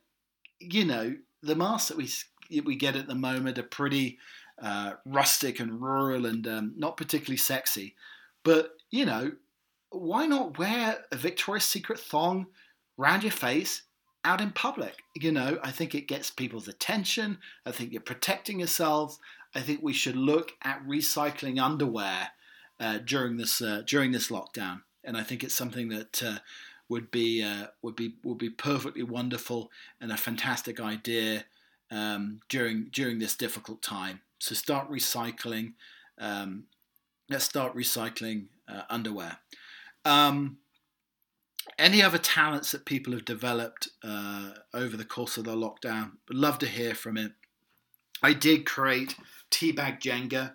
you 0.61 0.85
know, 0.85 1.17
the 1.43 1.57
masks 1.57 1.89
that 1.89 1.97
we 1.97 2.11
we 2.65 2.77
get 2.77 2.97
at 2.97 3.09
the 3.09 3.15
moment 3.15 3.59
are 3.59 3.63
pretty 3.63 4.19
uh, 4.61 4.93
rustic 5.05 5.59
and 5.59 5.81
rural 5.81 6.27
and 6.27 6.47
um, 6.47 6.75
not 6.77 6.97
particularly 6.97 7.39
sexy. 7.39 7.95
But 8.45 8.73
you 8.91 9.07
know, 9.07 9.33
why 9.91 10.27
not 10.27 10.59
wear 10.59 11.05
a 11.11 11.17
Victoria's 11.17 11.65
Secret 11.65 11.99
thong 11.99 12.47
around 12.99 13.23
your 13.23 13.33
face 13.33 13.83
out 14.27 14.41
in 14.41 14.51
public? 14.51 15.05
You 15.15 15.33
know, 15.33 15.59
I 15.63 15.71
think 15.71 15.95
it 15.95 16.09
gets 16.09 16.31
people's 16.31 16.69
attention. 16.69 17.39
I 17.65 17.71
think 17.71 17.93
you're 17.93 18.03
protecting 18.03 18.59
yourselves. 18.59 19.19
I 19.55 19.61
think 19.61 19.81
we 19.83 19.93
should 19.93 20.17
look 20.17 20.53
at 20.63 20.87
recycling 20.87 21.63
underwear 21.63 22.29
uh, 22.81 22.99
during 22.99 23.37
this 23.37 23.63
uh, 23.63 23.83
during 23.87 24.13
this 24.13 24.29
lockdown, 24.29 24.83
and 25.03 25.17
I 25.17 25.23
think 25.23 25.43
it's 25.43 25.55
something 25.55 25.89
that 25.89 26.23
uh, 26.23 26.39
would 26.89 27.11
be 27.11 27.43
uh, 27.43 27.69
would 27.81 27.97
be 27.97 28.17
would 28.23 28.39
be 28.39 28.51
perfectly 28.51 29.03
wonderful 29.03 29.71
and 30.01 30.13
a 30.13 30.17
fantastic 30.17 30.81
idea 30.81 31.45
um, 31.91 32.41
during 32.49 32.91
during 32.93 33.19
this 33.19 33.37
difficult 33.37 33.81
time. 33.81 34.21
So 34.39 34.55
start 34.55 34.91
recycling. 34.91 35.75
Um, 36.19 36.65
let's 37.31 37.45
start 37.45 37.75
recycling 37.75 38.47
uh, 38.69 38.83
underwear. 38.91 39.39
Um, 40.05 40.59
any 41.79 42.03
other 42.03 42.19
talents 42.19 42.73
that 42.73 42.85
people 42.85 43.13
have 43.13 43.25
developed 43.25 43.89
uh, 44.03 44.51
over 44.73 44.97
the 44.97 45.05
course 45.05 45.37
of 45.37 45.45
the 45.45 45.55
lockdown? 45.55 46.13
Would 46.29 46.39
love 46.39 46.59
to 46.61 46.67
hear 46.67 46.95
from 46.95 47.17
it. 47.17 47.33
I 48.23 48.33
did 48.33 48.65
create 48.65 49.17
Teabag 49.51 50.01
Jenga. 50.01 50.55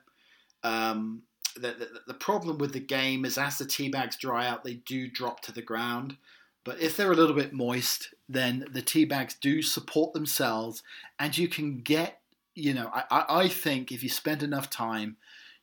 Um, 0.63 1.23
the, 1.55 1.71
the, 1.71 1.89
the 2.07 2.13
problem 2.13 2.57
with 2.57 2.73
the 2.73 2.79
game 2.79 3.25
is 3.25 3.37
as 3.37 3.57
the 3.57 3.65
tea 3.65 3.89
bags 3.89 4.17
dry 4.17 4.47
out, 4.47 4.63
they 4.63 4.75
do 4.75 5.07
drop 5.09 5.41
to 5.41 5.51
the 5.51 5.61
ground. 5.61 6.17
But 6.63 6.79
if 6.79 6.95
they're 6.95 7.11
a 7.11 7.15
little 7.15 7.35
bit 7.35 7.53
moist, 7.53 8.13
then 8.29 8.65
the 8.71 8.81
tea 8.81 9.05
bags 9.05 9.35
do 9.39 9.61
support 9.61 10.13
themselves, 10.13 10.83
and 11.19 11.35
you 11.35 11.47
can 11.47 11.79
get, 11.79 12.19
you 12.53 12.73
know, 12.73 12.91
I, 12.93 13.25
I 13.27 13.47
think 13.47 13.91
if 13.91 14.03
you 14.03 14.09
spend 14.09 14.43
enough 14.43 14.69
time, 14.69 15.17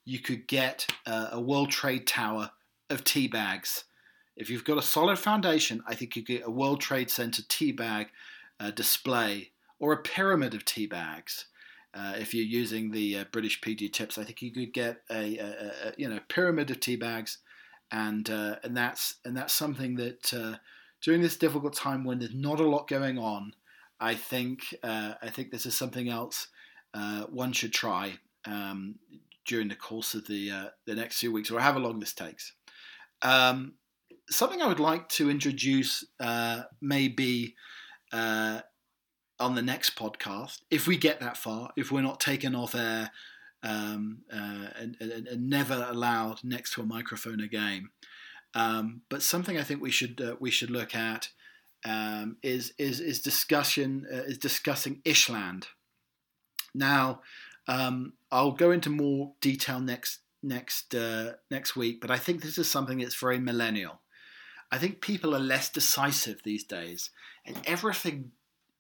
you 0.04 0.18
could 0.18 0.48
get 0.48 0.86
a, 1.06 1.28
a 1.32 1.40
World 1.40 1.70
Trade 1.70 2.06
Tower 2.06 2.50
of 2.90 3.04
tea 3.04 3.28
bags. 3.28 3.84
If 4.38 4.48
you've 4.48 4.64
got 4.64 4.78
a 4.78 4.82
solid 4.82 5.18
foundation, 5.18 5.82
I 5.84 5.96
think 5.96 6.14
you 6.14 6.22
get 6.22 6.46
a 6.46 6.50
World 6.50 6.80
Trade 6.80 7.10
Center 7.10 7.42
tea 7.48 7.72
bag 7.72 8.06
uh, 8.60 8.70
display 8.70 9.50
or 9.80 9.92
a 9.92 9.98
pyramid 9.98 10.54
of 10.54 10.64
tea 10.64 10.86
bags. 10.86 11.46
Uh, 11.92 12.14
if 12.16 12.32
you're 12.32 12.44
using 12.44 12.92
the 12.92 13.18
uh, 13.18 13.24
British 13.32 13.60
PG 13.60 13.88
tips, 13.88 14.16
I 14.16 14.22
think 14.22 14.40
you 14.40 14.52
could 14.52 14.72
get 14.72 15.02
a, 15.10 15.38
a, 15.38 15.72
a 15.88 15.92
you 15.96 16.08
know 16.08 16.20
pyramid 16.28 16.70
of 16.70 16.78
tea 16.78 16.94
bags, 16.94 17.38
and 17.90 18.30
uh, 18.30 18.56
and 18.62 18.76
that's 18.76 19.16
and 19.24 19.36
that's 19.36 19.52
something 19.52 19.96
that 19.96 20.32
uh, 20.32 20.56
during 21.02 21.20
this 21.20 21.36
difficult 21.36 21.74
time 21.74 22.04
when 22.04 22.20
there's 22.20 22.34
not 22.34 22.60
a 22.60 22.68
lot 22.68 22.86
going 22.86 23.18
on, 23.18 23.54
I 23.98 24.14
think 24.14 24.72
uh, 24.84 25.14
I 25.20 25.30
think 25.30 25.50
this 25.50 25.66
is 25.66 25.76
something 25.76 26.08
else 26.08 26.46
one 27.30 27.52
should 27.52 27.72
try 27.72 28.14
um, 28.44 28.96
during 29.44 29.66
the 29.66 29.74
course 29.74 30.14
of 30.14 30.28
the 30.28 30.70
the 30.84 30.94
next 30.94 31.18
few 31.18 31.32
weeks 31.32 31.50
or 31.50 31.58
however 31.58 31.80
long 31.80 31.98
this 31.98 32.12
takes. 32.12 32.52
Um, 33.22 33.72
something 34.30 34.62
I 34.62 34.66
would 34.66 34.80
like 34.80 35.08
to 35.10 35.30
introduce 35.30 36.04
maybe 36.80 37.54
on 39.40 39.54
the 39.54 39.62
next 39.62 39.96
podcast, 39.96 40.62
if 40.70 40.86
we 40.86 40.96
get 40.96 41.20
that 41.20 41.36
far, 41.36 41.70
if 41.76 41.92
we're 41.92 42.02
not 42.02 42.20
taken 42.20 42.54
off 42.54 42.74
air 42.74 43.10
um, 43.62 44.18
uh, 44.32 44.68
and, 44.78 44.96
and, 45.00 45.26
and, 45.26 45.50
never 45.50 45.86
allowed 45.90 46.44
next 46.44 46.74
to 46.74 46.82
a 46.82 46.86
microphone 46.86 47.40
again. 47.40 47.88
Um, 48.54 49.02
but 49.08 49.22
something 49.22 49.58
I 49.58 49.62
think 49.62 49.82
we 49.82 49.90
should 49.90 50.20
uh, 50.20 50.36
we 50.38 50.50
should 50.50 50.70
look 50.70 50.94
at 50.94 51.28
um, 51.84 52.36
is 52.42 52.72
is 52.78 53.00
is 53.00 53.20
discussion 53.20 54.06
uh, 54.12 54.22
is 54.22 54.38
discussing 54.38 55.00
Ishland. 55.04 55.66
Now, 56.74 57.22
um, 57.66 58.14
I'll 58.30 58.52
go 58.52 58.70
into 58.70 58.90
more 58.90 59.32
detail 59.40 59.80
next 59.80 60.20
next 60.42 60.94
uh, 60.94 61.32
next 61.50 61.76
week, 61.76 62.00
but 62.00 62.10
I 62.10 62.18
think 62.18 62.42
this 62.42 62.58
is 62.58 62.70
something 62.70 62.98
that's 62.98 63.16
very 63.16 63.40
millennial. 63.40 64.00
I 64.70 64.78
think 64.78 65.00
people 65.00 65.34
are 65.34 65.40
less 65.40 65.70
decisive 65.70 66.42
these 66.42 66.64
days, 66.64 67.10
and 67.46 67.58
everything 67.64 68.32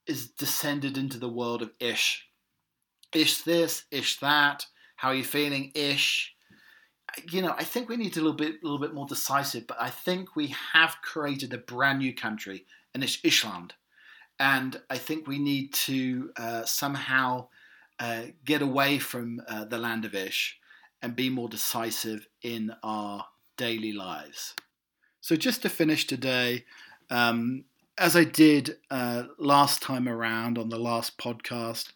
is 0.06 0.28
descended 0.28 0.98
into 0.98 1.18
the 1.18 1.28
world 1.28 1.62
of 1.62 1.70
ish. 1.80 2.28
Ish 3.14 3.42
this, 3.42 3.84
ish 3.90 4.20
that. 4.20 4.66
How 4.96 5.08
are 5.08 5.14
you 5.14 5.24
feeling? 5.24 5.72
Ish. 5.74 6.34
You 7.30 7.40
know, 7.40 7.54
I 7.56 7.64
think 7.64 7.88
we 7.88 7.96
need 7.96 8.16
a 8.16 8.20
little 8.20 8.34
bit, 8.34 8.56
a 8.62 8.64
little 8.64 8.78
bit 8.78 8.94
more 8.94 9.06
decisive. 9.06 9.66
But 9.66 9.80
I 9.80 9.90
think 9.90 10.36
we 10.36 10.54
have 10.72 10.96
created 11.02 11.54
a 11.54 11.58
brand 11.58 12.00
new 12.00 12.14
country, 12.14 12.66
and 12.92 13.02
it's 13.02 13.18
Ishland. 13.18 13.70
And 14.38 14.80
I 14.90 14.98
think 14.98 15.26
we 15.26 15.38
need 15.38 15.72
to 15.74 16.30
uh, 16.36 16.64
somehow 16.64 17.48
uh, 17.98 18.22
get 18.44 18.62
away 18.62 18.98
from 18.98 19.42
uh, 19.48 19.64
the 19.64 19.78
land 19.78 20.04
of 20.04 20.14
Ish 20.14 20.58
and 21.02 21.16
be 21.16 21.30
more 21.30 21.48
decisive 21.48 22.28
in 22.42 22.74
our 22.82 23.26
daily 23.56 23.92
lives. 23.92 24.54
So, 25.28 25.36
just 25.36 25.60
to 25.60 25.68
finish 25.68 26.06
today, 26.06 26.64
um, 27.10 27.64
as 27.98 28.16
I 28.16 28.24
did 28.24 28.78
uh, 28.90 29.24
last 29.36 29.82
time 29.82 30.08
around 30.08 30.56
on 30.56 30.70
the 30.70 30.78
last 30.78 31.18
podcast, 31.18 31.92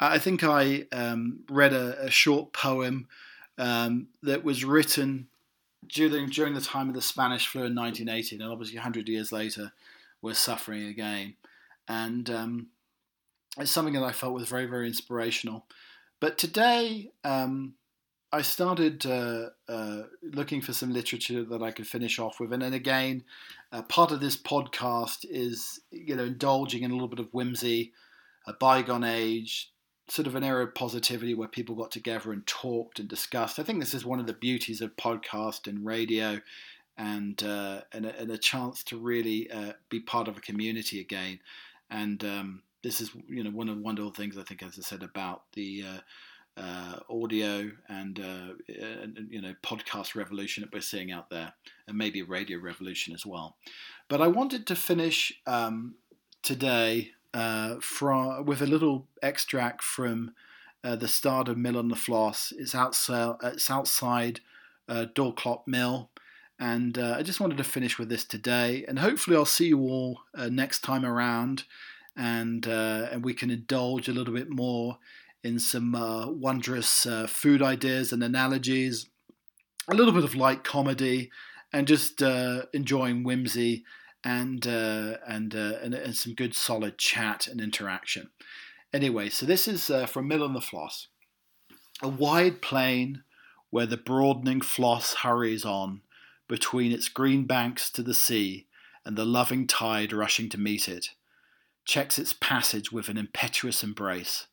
I 0.00 0.18
think 0.18 0.42
I 0.42 0.86
um, 0.90 1.44
read 1.48 1.72
a, 1.72 2.06
a, 2.06 2.10
short 2.10 2.52
poem 2.52 3.06
um, 3.58 4.08
that 4.24 4.42
was 4.42 4.64
written 4.64 5.28
during 5.86 6.28
during 6.30 6.54
the 6.54 6.60
time 6.60 6.88
of 6.88 6.96
the 6.96 7.00
Spanish 7.00 7.46
flu 7.46 7.62
in 7.62 7.76
1918, 7.76 8.42
and 8.42 8.50
obviously 8.50 8.76
100 8.76 9.08
years 9.08 9.30
later, 9.30 9.70
we're 10.20 10.34
suffering 10.34 10.82
again. 10.86 11.36
And 11.86 12.28
um, 12.28 12.66
it's 13.56 13.70
something 13.70 13.94
that 13.94 14.02
I 14.02 14.10
felt 14.10 14.34
was 14.34 14.48
very, 14.48 14.66
very 14.66 14.88
inspirational. 14.88 15.64
But 16.18 16.38
today, 16.38 17.12
um, 17.22 17.74
I 18.34 18.42
started 18.42 19.06
uh, 19.06 19.50
uh, 19.68 20.02
looking 20.20 20.60
for 20.60 20.72
some 20.72 20.92
literature 20.92 21.44
that 21.44 21.62
I 21.62 21.70
could 21.70 21.86
finish 21.86 22.18
off 22.18 22.40
with, 22.40 22.52
and 22.52 22.62
then 22.62 22.74
again, 22.74 23.22
uh, 23.70 23.82
part 23.82 24.10
of 24.10 24.18
this 24.18 24.36
podcast 24.36 25.24
is 25.30 25.78
you 25.92 26.16
know 26.16 26.24
indulging 26.24 26.82
in 26.82 26.90
a 26.90 26.94
little 26.94 27.06
bit 27.06 27.20
of 27.20 27.32
whimsy, 27.32 27.92
a 28.48 28.52
bygone 28.52 29.04
age, 29.04 29.70
sort 30.08 30.26
of 30.26 30.34
an 30.34 30.42
era 30.42 30.64
of 30.64 30.74
positivity 30.74 31.32
where 31.32 31.46
people 31.46 31.76
got 31.76 31.92
together 31.92 32.32
and 32.32 32.44
talked 32.44 32.98
and 32.98 33.08
discussed. 33.08 33.60
I 33.60 33.62
think 33.62 33.78
this 33.78 33.94
is 33.94 34.04
one 34.04 34.18
of 34.18 34.26
the 34.26 34.32
beauties 34.32 34.80
of 34.80 34.96
podcast 34.96 35.68
and 35.68 35.86
radio, 35.86 36.40
and 36.98 37.40
uh, 37.40 37.82
and, 37.92 38.04
a, 38.04 38.18
and, 38.18 38.32
a, 38.32 38.38
chance 38.38 38.82
to 38.84 38.96
really 38.96 39.48
uh, 39.48 39.74
be 39.90 40.00
part 40.00 40.26
of 40.26 40.36
a 40.36 40.40
community 40.40 40.98
again. 40.98 41.38
And 41.88 42.24
um, 42.24 42.62
this 42.82 43.00
is 43.00 43.12
you 43.28 43.44
know 43.44 43.50
one 43.50 43.68
of 43.68 43.76
the 43.76 43.82
wonderful 43.82 44.10
things 44.10 44.36
I 44.36 44.42
think, 44.42 44.60
as 44.64 44.76
I 44.76 44.82
said 44.82 45.04
about 45.04 45.44
the 45.52 45.84
uh, 46.56 46.98
audio 47.10 47.70
and, 47.88 48.20
uh, 48.20 48.54
and, 48.68 49.26
you 49.30 49.42
know 49.42 49.54
podcast 49.62 50.14
revolution 50.14 50.62
that 50.62 50.72
we're 50.72 50.80
seeing 50.80 51.10
out 51.10 51.30
there, 51.30 51.52
and 51.88 51.98
maybe 51.98 52.20
a 52.20 52.24
radio 52.24 52.58
revolution 52.58 53.12
as 53.12 53.26
well. 53.26 53.56
But 54.08 54.20
I 54.20 54.28
wanted 54.28 54.66
to 54.68 54.76
finish 54.76 55.32
um, 55.46 55.96
today 56.42 57.10
uh, 57.32 57.76
from 57.80 58.44
with 58.44 58.62
a 58.62 58.66
little 58.66 59.08
extract 59.22 59.82
from 59.82 60.34
uh, 60.84 60.94
the 60.94 61.08
start 61.08 61.48
of 61.48 61.58
Mill 61.58 61.76
on 61.76 61.88
the 61.88 61.96
Floss. 61.96 62.52
It's 62.56 62.74
outside. 62.74 63.36
It's 63.42 63.70
outside 63.70 64.40
uh, 64.88 65.06
Dorlcote 65.12 65.66
Mill. 65.66 66.10
And 66.60 66.96
uh, 66.98 67.16
I 67.18 67.24
just 67.24 67.40
wanted 67.40 67.58
to 67.58 67.64
finish 67.64 67.98
with 67.98 68.08
this 68.08 68.24
today, 68.24 68.84
and 68.86 69.00
hopefully 69.00 69.36
I'll 69.36 69.44
see 69.44 69.66
you 69.66 69.80
all 69.80 70.20
next 70.50 70.84
time 70.84 71.04
around, 71.04 71.64
and 72.16 72.64
and 72.64 73.24
we 73.24 73.34
can 73.34 73.50
indulge 73.50 74.08
a 74.08 74.12
little 74.12 74.32
bit 74.32 74.48
more 74.48 74.98
in 75.44 75.58
some 75.58 75.94
uh, 75.94 76.26
wondrous 76.26 77.04
uh, 77.04 77.26
food 77.26 77.60
ideas 77.60 78.12
and 78.12 78.24
analogies, 78.24 79.06
a 79.86 79.94
little 79.94 80.14
bit 80.14 80.24
of 80.24 80.34
light 80.34 80.64
comedy, 80.64 81.30
and 81.70 81.86
just 81.86 82.22
uh, 82.22 82.62
enjoying 82.72 83.22
whimsy 83.22 83.84
and, 84.24 84.66
uh, 84.66 85.18
and, 85.28 85.54
uh, 85.54 85.74
and, 85.82 85.92
and 85.92 86.16
some 86.16 86.34
good 86.34 86.54
solid 86.54 86.96
chat 86.96 87.46
and 87.46 87.60
interaction. 87.60 88.30
Anyway, 88.92 89.28
so 89.28 89.44
this 89.44 89.68
is 89.68 89.90
from 90.08 90.26
Mill 90.26 90.42
on 90.42 90.54
the 90.54 90.60
Floss. 90.62 91.08
A 92.02 92.08
wide 92.08 92.62
plain 92.62 93.22
where 93.68 93.86
the 93.86 93.98
broadening 93.98 94.62
Floss 94.62 95.14
hurries 95.16 95.64
on 95.64 96.00
between 96.48 96.90
its 96.90 97.08
green 97.08 97.44
banks 97.44 97.90
to 97.90 98.02
the 98.02 98.14
sea 98.14 98.66
and 99.04 99.16
the 99.16 99.24
loving 99.26 99.66
tide 99.66 100.12
rushing 100.12 100.48
to 100.48 100.58
meet 100.58 100.88
it, 100.88 101.10
checks 101.84 102.18
its 102.18 102.32
passage 102.32 102.90
with 102.90 103.08
an 103.08 103.18
impetuous 103.18 103.82
embrace 103.82 104.46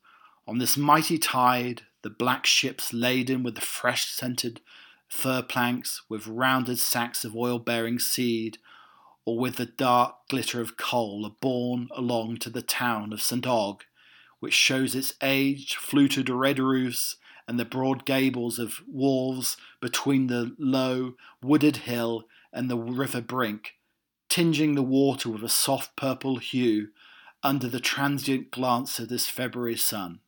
on 0.52 0.58
this 0.58 0.76
mighty 0.76 1.18
tide, 1.18 1.84
the 2.02 2.10
black 2.10 2.46
ships 2.46 2.92
laden 2.92 3.42
with 3.42 3.56
the 3.56 3.62
fresh 3.62 4.10
scented 4.10 4.60
fir 5.08 5.42
planks, 5.42 6.02
with 6.10 6.28
rounded 6.28 6.78
sacks 6.78 7.24
of 7.24 7.38
oil 7.38 7.58
bearing 7.58 7.98
seed, 7.98 8.58
or 9.24 9.40
with 9.40 9.56
the 9.56 9.66
dark 9.66 10.14
glitter 10.28 10.60
of 10.60 10.76
coal, 10.76 11.26
are 11.26 11.38
borne 11.40 11.88
along 11.96 12.36
to 12.36 12.50
the 12.50 12.62
town 12.62 13.14
of 13.14 13.22
St. 13.22 13.48
Og, 13.48 13.86
which 14.42 14.54
shows 14.54 14.94
its 14.94 15.14
aged, 15.24 15.76
fluted 15.76 16.30
red 16.30 16.60
roofs 16.60 17.16
and 17.48 17.58
the 17.58 17.64
broad 17.64 18.06
gables 18.06 18.60
of 18.60 18.82
walls 18.86 19.56
between 19.80 20.28
the 20.28 20.54
low, 20.60 21.14
wooded 21.42 21.78
hill 21.78 22.26
and 22.52 22.70
the 22.70 22.78
river 22.78 23.22
brink, 23.22 23.76
tinging 24.28 24.76
the 24.76 24.84
water 24.84 25.30
with 25.30 25.46
a 25.46 25.50
soft 25.50 25.96
purple 25.96 26.40
hue 26.40 26.90
under 27.42 27.70
the 27.70 27.80
transient 27.80 28.52
glance 28.52 29.00
of 29.00 29.08
this 29.08 29.30
February 29.30 29.78
sun. 29.78 30.20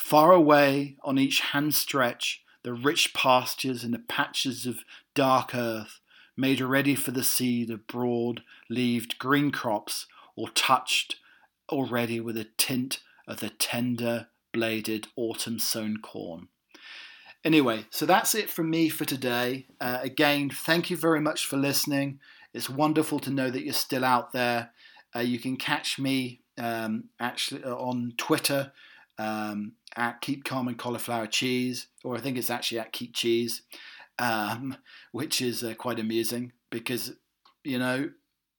Far 0.00 0.32
away 0.32 0.96
on 1.04 1.18
each 1.18 1.40
hand 1.40 1.74
stretch, 1.74 2.42
the 2.64 2.72
rich 2.72 3.12
pastures 3.14 3.84
and 3.84 3.94
the 3.94 3.98
patches 3.98 4.66
of 4.66 4.80
dark 5.14 5.54
earth 5.54 6.00
made 6.36 6.60
ready 6.60 6.96
for 6.96 7.12
the 7.12 7.22
seed 7.22 7.70
of 7.70 7.86
broad 7.86 8.42
leaved 8.68 9.18
green 9.18 9.52
crops 9.52 10.06
or 10.34 10.48
touched 10.48 11.16
already 11.68 12.18
with 12.18 12.36
a 12.38 12.48
tint 12.56 13.00
of 13.28 13.38
the 13.38 13.50
tender 13.50 14.28
bladed 14.52 15.06
autumn 15.16 15.60
sown 15.60 15.98
corn. 15.98 16.48
Anyway, 17.44 17.84
so 17.90 18.04
that's 18.04 18.34
it 18.34 18.50
from 18.50 18.68
me 18.68 18.88
for 18.88 19.04
today. 19.04 19.66
Uh, 19.80 19.98
again, 20.00 20.50
thank 20.50 20.90
you 20.90 20.96
very 20.96 21.20
much 21.20 21.46
for 21.46 21.58
listening. 21.58 22.18
It's 22.52 22.70
wonderful 22.70 23.20
to 23.20 23.30
know 23.30 23.50
that 23.50 23.64
you're 23.64 23.74
still 23.74 24.04
out 24.04 24.32
there. 24.32 24.70
Uh, 25.14 25.20
you 25.20 25.38
can 25.38 25.56
catch 25.56 25.98
me 25.98 26.40
um, 26.58 27.10
actually 27.20 27.62
uh, 27.62 27.76
on 27.76 28.14
Twitter 28.16 28.72
um, 29.20 29.72
at 29.96 30.22
Keep 30.22 30.44
Calm 30.44 30.66
and 30.66 30.78
Cauliflower 30.78 31.26
Cheese, 31.26 31.88
or 32.02 32.16
I 32.16 32.20
think 32.20 32.38
it's 32.38 32.50
actually 32.50 32.78
at 32.78 32.92
Keep 32.92 33.14
Cheese, 33.14 33.62
um, 34.18 34.78
which 35.12 35.42
is 35.42 35.62
uh, 35.62 35.74
quite 35.74 36.00
amusing 36.00 36.52
because, 36.70 37.12
you 37.62 37.78
know, 37.78 38.10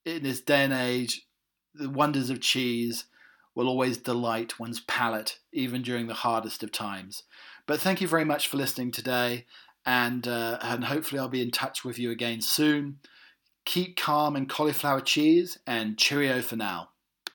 in 0.04 0.22
this 0.22 0.40
day 0.40 0.62
and 0.64 0.72
age, 0.72 1.26
the 1.74 1.90
wonders 1.90 2.30
of 2.30 2.40
cheese 2.40 3.06
will 3.54 3.68
always 3.68 3.98
delight 3.98 4.60
one's 4.60 4.80
palate, 4.80 5.38
even 5.52 5.82
during 5.82 6.06
the 6.06 6.14
hardest 6.14 6.62
of 6.62 6.70
times. 6.70 7.24
But 7.66 7.80
thank 7.80 8.00
you 8.00 8.08
very 8.08 8.24
much 8.24 8.48
for 8.48 8.56
listening 8.56 8.92
today, 8.92 9.46
and 9.84 10.26
uh, 10.28 10.58
and 10.62 10.84
hopefully 10.84 11.18
I'll 11.18 11.28
be 11.28 11.42
in 11.42 11.50
touch 11.50 11.84
with 11.84 11.98
you 11.98 12.10
again 12.10 12.40
soon. 12.40 12.98
Keep 13.64 13.96
calm 13.96 14.36
and 14.36 14.48
cauliflower 14.48 15.00
cheese, 15.00 15.58
and 15.66 15.98
cheerio 15.98 16.40
for 16.40 16.56
now. 16.56 16.90